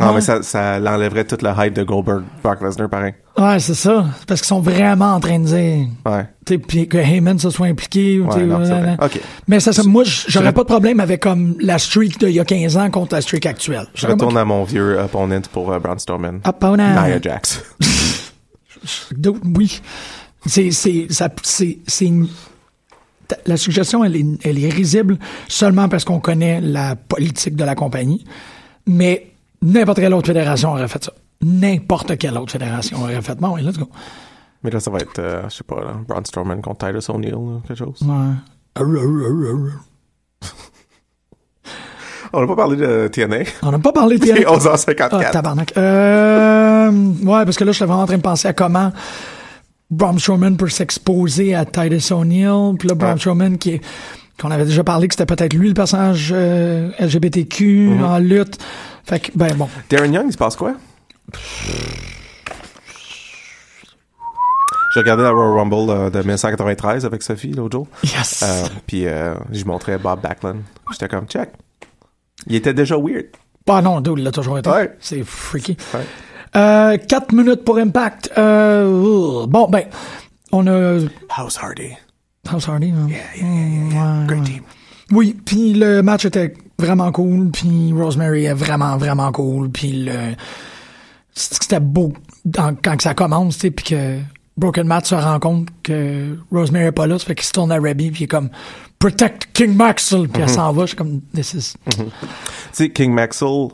[0.00, 0.16] Ah, Ouais.
[0.16, 3.14] mais ça, ça l'enlèverait toute la hype de Goldberg, Brock Lesnar, pareil.
[3.38, 4.04] Ouais, c'est ça.
[4.26, 6.26] Parce qu'ils sont vraiment en train de dire, Ouais.
[6.44, 8.18] tu sais, puis que Heyman se soit impliqué.
[8.18, 9.20] ou Ouais, non, c'est euh, OK.
[9.46, 12.44] Mais ça, ça moi, j'aurais pas de problème avec comme la streak d'il y a
[12.44, 13.86] 15 ans contre la streak actuelle.
[13.94, 16.40] Je retourne à mon vieux opponent pour euh, Braun Strowman.
[16.44, 16.92] Opponent.
[17.06, 17.62] Nia Jax.
[19.56, 19.80] Oui.
[20.46, 22.28] C'est, c'est, ça, c'est, c'est une-
[23.46, 25.18] la suggestion, elle est, elle est risible
[25.48, 28.24] seulement parce qu'on connaît la politique de la compagnie.
[28.86, 29.32] Mais
[29.62, 31.12] n'importe quelle autre fédération aurait fait ça.
[31.40, 33.34] N'importe quelle autre fédération aurait fait.
[33.36, 33.88] Bon, oui, let's go.
[34.62, 37.30] Mais là, ça va être, euh, je sais pas, là, Braun Strowman contre Titus O'Neil,
[37.32, 38.02] là, quelque chose.
[38.02, 38.34] Ouais.
[42.36, 43.36] On n'a pas parlé de TNA.
[43.62, 44.40] On n'a pas parlé de TNA.
[44.50, 45.08] 11h54.
[45.12, 45.72] Ah, tabarnak.
[45.76, 48.92] Euh, ouais, parce que là, je suis vraiment en train de penser à comment
[49.90, 52.74] Braun Strowman peut s'exposer à Titus O'Neil.
[52.78, 53.16] Puis là, Ouais.
[53.18, 53.80] Strowman, qui est,
[54.40, 58.04] qu'on avait déjà parlé que c'était peut-être lui le personnage euh, LGBTQ Mm-hmm.
[58.04, 58.58] en lutte.
[59.04, 59.68] Fait que, ben bon.
[59.90, 60.74] Darren Young, il se passe quoi?
[64.94, 67.88] J'ai regardé la Royal Rumble euh, de 1993 avec Sophie l'autre jour.
[68.04, 68.42] Yes!
[68.44, 70.60] Euh, puis euh, je montrais Bob Backlund.
[70.92, 71.50] J'étais comme, check.
[72.46, 73.26] Il était déjà weird.
[73.68, 74.68] Ah non, il l'a toujours été.
[74.70, 74.94] Ouais.
[75.00, 75.76] C'est freaky.
[75.94, 76.00] Ouais.
[76.56, 78.30] Euh, 4 minutes pour Impact.
[78.38, 79.84] Euh, bon, ben,
[80.52, 80.98] on a
[81.36, 81.90] House Hardy.
[82.50, 82.90] House Hardy.
[82.90, 83.08] hein.
[83.08, 84.20] Yeah, yeah, yeah.
[84.20, 84.62] Ouais, Great team.
[85.12, 90.34] Oui, puis le match était vraiment cool, puis Rosemary est vraiment, vraiment cool, puis le...
[91.34, 92.12] C'était beau
[92.44, 94.18] dans- quand que ça commence, tu sais, puis que
[94.56, 97.72] Broken Matt se rend compte que Rosemary est pas là, ça fait qu'il se tourne
[97.72, 98.50] à Rebby, puis il est comme
[98.98, 101.74] «Protect King Maxwell», puis elle s'en va, je suis comme «This is...
[101.90, 102.04] Tu
[102.72, 103.68] sais, King Maxwell,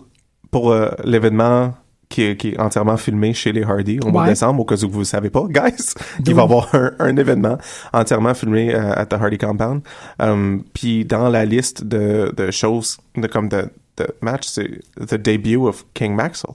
[0.51, 1.75] pour euh, l'événement
[2.11, 4.75] qui est, qui est entièrement filmé chez les Hardy au mois de décembre, au cas
[4.83, 5.95] où vous ne savez pas, guys.
[6.27, 7.57] Il va y avoir un, un événement
[7.93, 9.83] entièrement filmé euh, à The Hardy Compound.
[10.19, 15.15] Um, Puis dans la liste de, de choses, de, comme de, de matchs, c'est The
[15.15, 16.55] Debut of King Maxwell.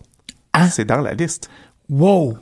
[0.54, 0.68] Hein?
[0.68, 1.50] C'est dans la liste.
[1.90, 2.38] Wow!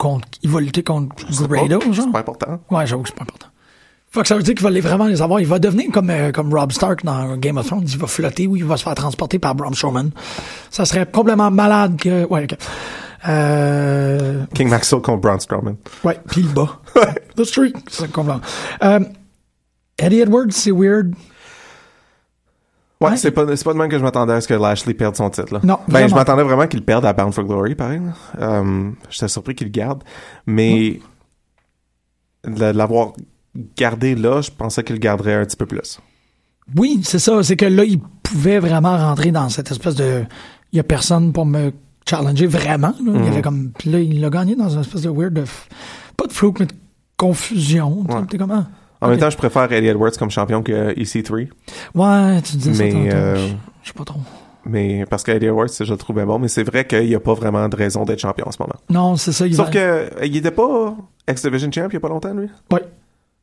[0.00, 2.06] Contre, il va lutter contre Oh, genre?
[2.06, 2.58] C'est pas important.
[2.70, 3.48] Ouais, j'avoue que c'est pas important.
[4.10, 5.40] Faut que ça veut dire qu'il va les vraiment les avoir.
[5.40, 7.84] Il va devenir comme, euh, comme Rob Stark dans Game of Thrones.
[7.86, 10.08] Il va flotter ou il va se faire transporter par Braun Strowman.
[10.70, 12.24] Ça serait complètement malade que...
[12.24, 12.56] Ouais, ok.
[13.28, 14.46] Euh...
[14.54, 15.76] King Maxwell contre Braun Strowman.
[16.02, 16.80] Ouais, puis le bas.
[17.36, 17.76] The Streak.
[17.90, 18.40] C'est complètement.
[18.82, 19.00] Euh,
[19.98, 21.14] Eddie Edwards, c'est weird.
[23.00, 23.16] Ouais, Ouais.
[23.16, 25.30] c'est pas, c'est pas de même que je m'attendais à ce que Lashley perde son
[25.30, 25.60] titre, là.
[25.64, 28.00] Non, Ben, je m'attendais vraiment qu'il perde à Bound for Glory, pareil.
[28.38, 30.02] Euh, J'étais surpris qu'il le garde.
[30.46, 31.00] Mais,
[32.46, 33.12] de l'avoir
[33.76, 35.98] gardé là, je pensais qu'il le garderait un petit peu plus.
[36.76, 37.42] Oui, c'est ça.
[37.42, 40.24] C'est que là, il pouvait vraiment rentrer dans cette espèce de...
[40.72, 41.72] Il y a personne pour me
[42.08, 42.94] challenger vraiment.
[43.04, 43.12] là.
[43.14, 43.70] Il y avait comme...
[43.76, 45.44] Puis là, il l'a gagné dans une espèce de weird de...
[46.16, 46.72] Pas de flou, mais de
[47.16, 48.04] confusion.
[48.08, 48.24] Ouais.
[48.28, 48.66] T'es comment?
[49.00, 51.48] En même temps, je préfère Eddie Edwards comme champion que EC3.
[51.94, 53.16] Ouais, tu disais Mais, ça tantôt.
[53.16, 53.48] euh,
[53.82, 54.20] Je- sais pas trop.
[54.66, 56.38] Mais, parce qu'Eddie Edwards, je le trouvais bon.
[56.38, 58.76] Mais c'est vrai qu'il n'y a pas vraiment de raison d'être champion en ce moment.
[58.90, 59.46] Non, c'est ça.
[59.46, 60.94] Il Sauf que, euh, il était pas
[61.28, 62.48] X-Division Champ il y a pas longtemps, lui?
[62.70, 62.84] Ouais.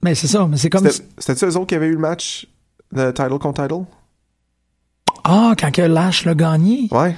[0.03, 0.45] Mais c'est ça.
[0.47, 0.88] Mais c'est comme...
[0.88, 2.45] C'était- C'était-tu eux autres qui avaient eu le match
[2.91, 3.84] de title contre title?
[5.24, 6.88] Ah, quand que Lash l'a gagné?
[6.91, 7.16] Ouais.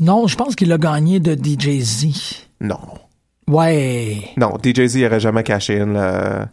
[0.00, 2.48] Non, je pense qu'il l'a gagné de DJZ.
[2.60, 2.78] Non.
[3.48, 4.30] Ouais.
[4.36, 6.48] Non, DJZ aurait jamais caché la,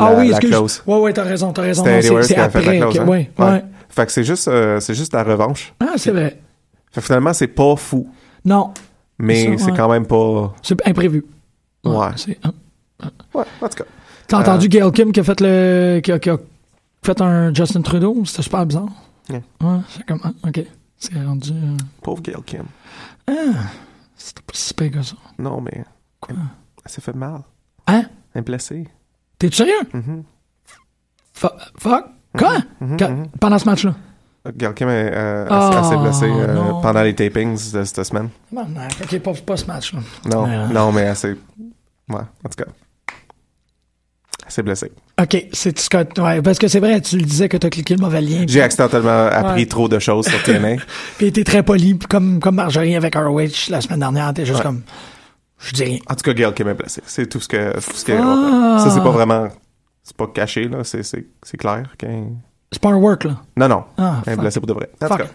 [0.00, 0.82] ah la- oui, la clause.
[0.86, 1.84] Ouais, ouais, t'as raison, t'as raison.
[1.84, 2.78] C'est Edwards c'est qui a fait la après.
[2.78, 3.06] clause, que- hein?
[3.06, 3.64] ouais, ouais.
[3.88, 5.72] Fait que c'est juste, euh, c'est juste la revanche.
[5.78, 6.40] Ah, c'est vrai.
[6.90, 8.08] Fait que finalement, c'est pas fou,
[8.44, 8.72] Non,
[9.18, 9.76] mais c'est ouais.
[9.76, 10.52] quand même pas.
[10.62, 11.24] c'est imprévu.
[11.84, 12.08] Ouais.
[12.16, 12.52] c'est- hein.
[13.34, 13.84] Ouais, en tout cas.
[14.26, 16.00] T'as Euh, entendu Gail Kim qui a fait le.
[16.02, 16.38] qui a, qui a
[17.04, 18.22] fait un Justin Trudeau?
[18.24, 18.88] C'était super bizarre.
[19.30, 19.42] Ouais.
[19.62, 20.20] Ouais, c'est comme.
[20.24, 20.60] ah, ok.
[20.96, 21.50] C'est rendu.
[21.50, 22.62] euh, Pauvre Gail Kim.
[23.28, 23.32] Ah,
[24.16, 25.14] c'était pas si pire que ça.
[25.38, 25.84] Non, mais.
[26.28, 26.36] Elle,
[26.84, 27.40] elle s'est fait mal.
[27.86, 28.04] Hein?
[28.34, 28.88] Elle est blessée.
[29.38, 29.74] T'es sérieux?
[31.32, 31.46] Fu-
[31.78, 32.04] Fuck?
[32.36, 32.58] Quoi?
[32.98, 33.94] Quand- Pendant ce match-là?
[34.74, 38.28] Kim, elle, elle- Oh, s'est blessée euh, pendant les tapings de cette semaine.
[38.52, 40.00] Non, non, ok, pas, pas ce match-là.
[40.30, 40.66] Non, Ouais.
[40.72, 41.36] non, mais elle s'est.
[42.08, 42.70] Ouais, en tout cas.
[44.46, 44.92] Elle s'est blessée.
[45.18, 46.20] Ok, c'est ce que.
[46.20, 48.44] Ouais, parce que c'est vrai, tu le disais que t'as cliqué le mauvais lien.
[48.46, 49.66] J'ai accidentellement appris Ouais.
[49.66, 50.76] trop de choses sur TNA.
[51.18, 54.64] Puis t'es très poli, comme, comme Marjorie avec ROH la semaine dernière, t'es juste Ouais.
[54.64, 54.82] comme.
[55.64, 55.98] Je dis rien.
[56.10, 57.02] En tout cas, Gail Kim est blessée.
[57.06, 57.72] C'est tout ce que.
[57.74, 58.78] Tout ce que Ah.
[58.78, 59.48] Ça, c'est pas vraiment.
[60.02, 60.84] C'est pas caché, là.
[60.84, 61.84] C'est, c'est, c'est clair.
[62.70, 63.36] C'est pas un work, là.
[63.56, 63.84] Non, non.
[63.96, 64.90] Ah, pour de vrai.
[65.02, 65.26] En tout cas,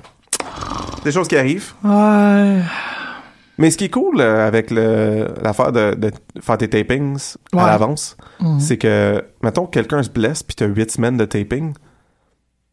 [1.04, 1.74] des choses qui arrivent.
[1.84, 2.60] Ouais.
[3.58, 7.62] Mais ce qui est cool euh, avec le, l'affaire de, de faire tes tapings Ouais.
[7.62, 8.60] à l'avance, Mhm.
[8.60, 11.74] c'est que, mettons, que quelqu'un se blesse puis t'as huit semaines de taping,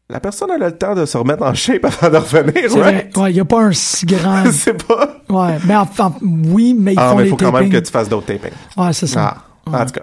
[0.09, 2.71] la personne elle a le temps de se remettre en shape avant de revenir, right?
[2.71, 3.09] vrai.
[3.17, 4.43] Ouais, y a pas un si grand.
[4.51, 5.17] c'est pas.
[5.29, 5.57] ouais.
[5.65, 8.07] Mais enfin, oui, mais ils Ah, font mais il faut quand même que tu fasses
[8.09, 8.51] d'autres tapings.
[8.77, 9.37] Ouais, c'est ça.
[9.71, 10.01] Ah, en tout cas.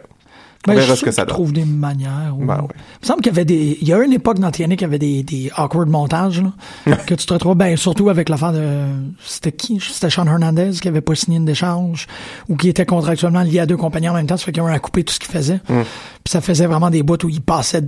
[0.66, 1.34] Ben, je ce que ça donne.
[1.34, 2.34] trouvent des manières.
[2.38, 2.68] Ben oui.
[2.74, 3.76] Il me semble qu'il y avait des.
[3.82, 6.42] Il y a une époque dans qu'il y avait des, des awkward montages,
[6.86, 8.86] là, que tu te retrouves, ben, surtout avec l'affaire de.
[9.22, 9.78] C'était qui?
[9.80, 12.06] C'était Sean Hernandez qui avait pas signé une d'échange
[12.48, 14.38] ou qui était contractuellement lié à deux compagnies en même temps.
[14.38, 15.60] Ça fait qu'ils ont à couper tout ce qu'il faisait.
[15.68, 15.82] Mm.
[16.24, 17.84] Puis ça faisait vraiment des bouts où il passait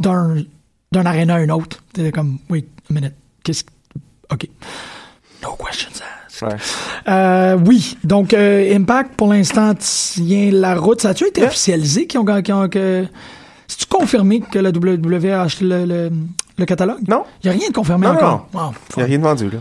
[0.00, 0.36] d'un
[0.92, 1.82] d'un aréna à un autre.
[1.92, 3.14] T'étais comme, wait a minute.
[3.42, 3.70] Qu'est-ce que.
[4.32, 4.46] OK.
[5.42, 5.90] No questions
[6.26, 6.42] asked.
[6.48, 6.56] Ouais.
[7.08, 11.00] Euh, oui, donc euh, Impact pour l'instant tient la route.
[11.00, 11.48] Ça a-tu été Yeah.
[11.50, 13.06] officialisé qu'ils ont, qu'ils ont que
[13.68, 16.10] c'est-tu confirmé que la WWE a acheté le, le,
[16.58, 17.00] le catalogue?
[17.08, 18.48] Non, Il n'y a rien de confirmé Non, encore?
[18.54, 19.58] Il n'y a rien de vendu, là.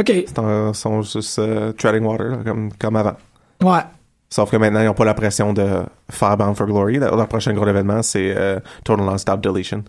[0.00, 0.08] OK.
[0.10, 3.16] Ils sont juste euh, treading water, là, comme, comme avant.
[3.62, 3.80] Ouais.
[4.28, 5.66] Sauf que maintenant, ils n'ont pas la pression de
[6.10, 6.98] faire Bound for Glory.
[6.98, 9.84] Leur leur prochain gros événement, c'est euh, Total Non-Stop Deletion,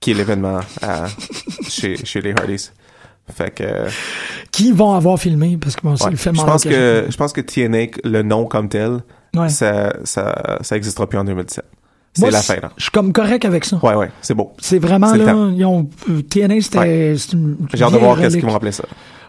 [0.00, 1.06] qui est l'événement à-
[1.68, 2.70] chez, chez les Hardys.
[3.32, 3.88] Fait que, euh,
[4.50, 5.56] Qui vont avoir filmé?
[5.60, 6.10] Parce que bon, c'est ouais.
[6.12, 9.00] le fait je pense que je pense que TNA, le nom comme tel,
[9.36, 9.48] Ouais.
[9.48, 11.64] ça, ça, ça existera plus en 2017.
[12.12, 12.72] C'est la fin, là.
[12.76, 13.76] Je suis comme correct avec ça.
[13.84, 14.52] Ouais, ouais, c'est beau.
[14.60, 17.14] C'est vraiment là, ils ont, euh, TNA, c'était,
[17.74, 18.82] J'ai hâte de voir qu'est-ce qu'ils vont appeler ça.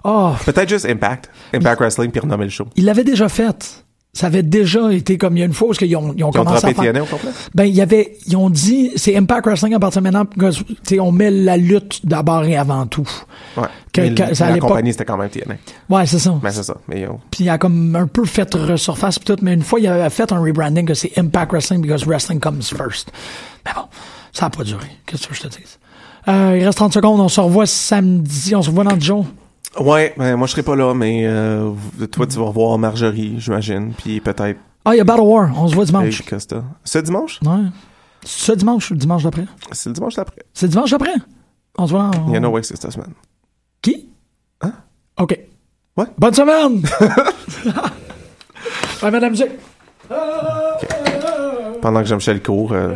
[0.03, 1.29] Oh, Peut-être juste Impact.
[1.53, 2.65] Impact Wrestling, puis renommer le show.
[2.75, 3.83] ils l'avaient déjà fait.
[4.13, 6.13] Ça avait déjà été comme il y a une fois, parce qu'ils ont, ils ont
[6.17, 7.03] Ils ont commencé à faire...
[7.03, 7.29] Au complet?
[7.55, 10.57] Ben, il y avait, ils ont dit, c'est Impact Wrestling à partir de maintenant, parce
[10.63, 13.07] que, tu sais, on met la lutte d'abord et avant tout.
[13.55, 13.63] Ouais.
[13.93, 15.55] Que- Mais que- le- ça, à la compagnie, c'était quand même TNA.
[15.89, 16.37] Ouais, c'est ça.
[16.43, 16.75] Mais c'est ça.
[16.89, 19.79] Mais yo, Puis il a comme un peu fait resurface pis tout, mais une fois,
[19.79, 23.11] il avait fait un rebranding que c'est Impact Wrestling because wrestling comes first.
[23.65, 23.83] Mais bon,
[24.33, 24.87] ça a pas duré.
[25.05, 25.57] Qu'est-ce que je te dis?
[26.27, 29.25] Euh, il reste 30 secondes, on se revoit samedi, on se revoit dans le jour.
[29.79, 31.71] Ouais, ben, moi je serai pas là, mais euh,
[32.11, 35.67] toi tu vas revoir Marjorie, j'imagine, puis peut-être Ah, il y a Battle War, on
[35.67, 36.21] se voit dimanche.
[36.25, 36.63] Costa.
[36.83, 37.39] Ce dimanche?
[37.45, 37.69] Ouais.
[38.23, 39.45] Ce dimanche ou le dimanche d'après?
[39.71, 40.43] C'est le dimanche d'après.
[40.53, 41.13] C'est dimanche d'après?
[41.77, 42.27] On se voit en...
[42.27, 43.13] Il y en a ouais, c'est cette semaine.
[43.81, 44.09] Qui?
[44.61, 44.73] Hein?
[45.17, 45.39] OK.
[45.97, 46.05] Ouais.
[46.17, 46.83] Bonne semaine!
[49.03, 49.45] ouais, madame J.
[51.81, 52.93] Pendant que Jean-Michel court, euh,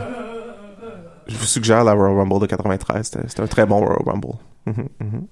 [1.28, 3.06] je vous suggère la Royal Rumble de 93.
[3.06, 4.34] C'était c'était un très bon Royal Rumble.
[4.68, 5.28] Mhm, mhm.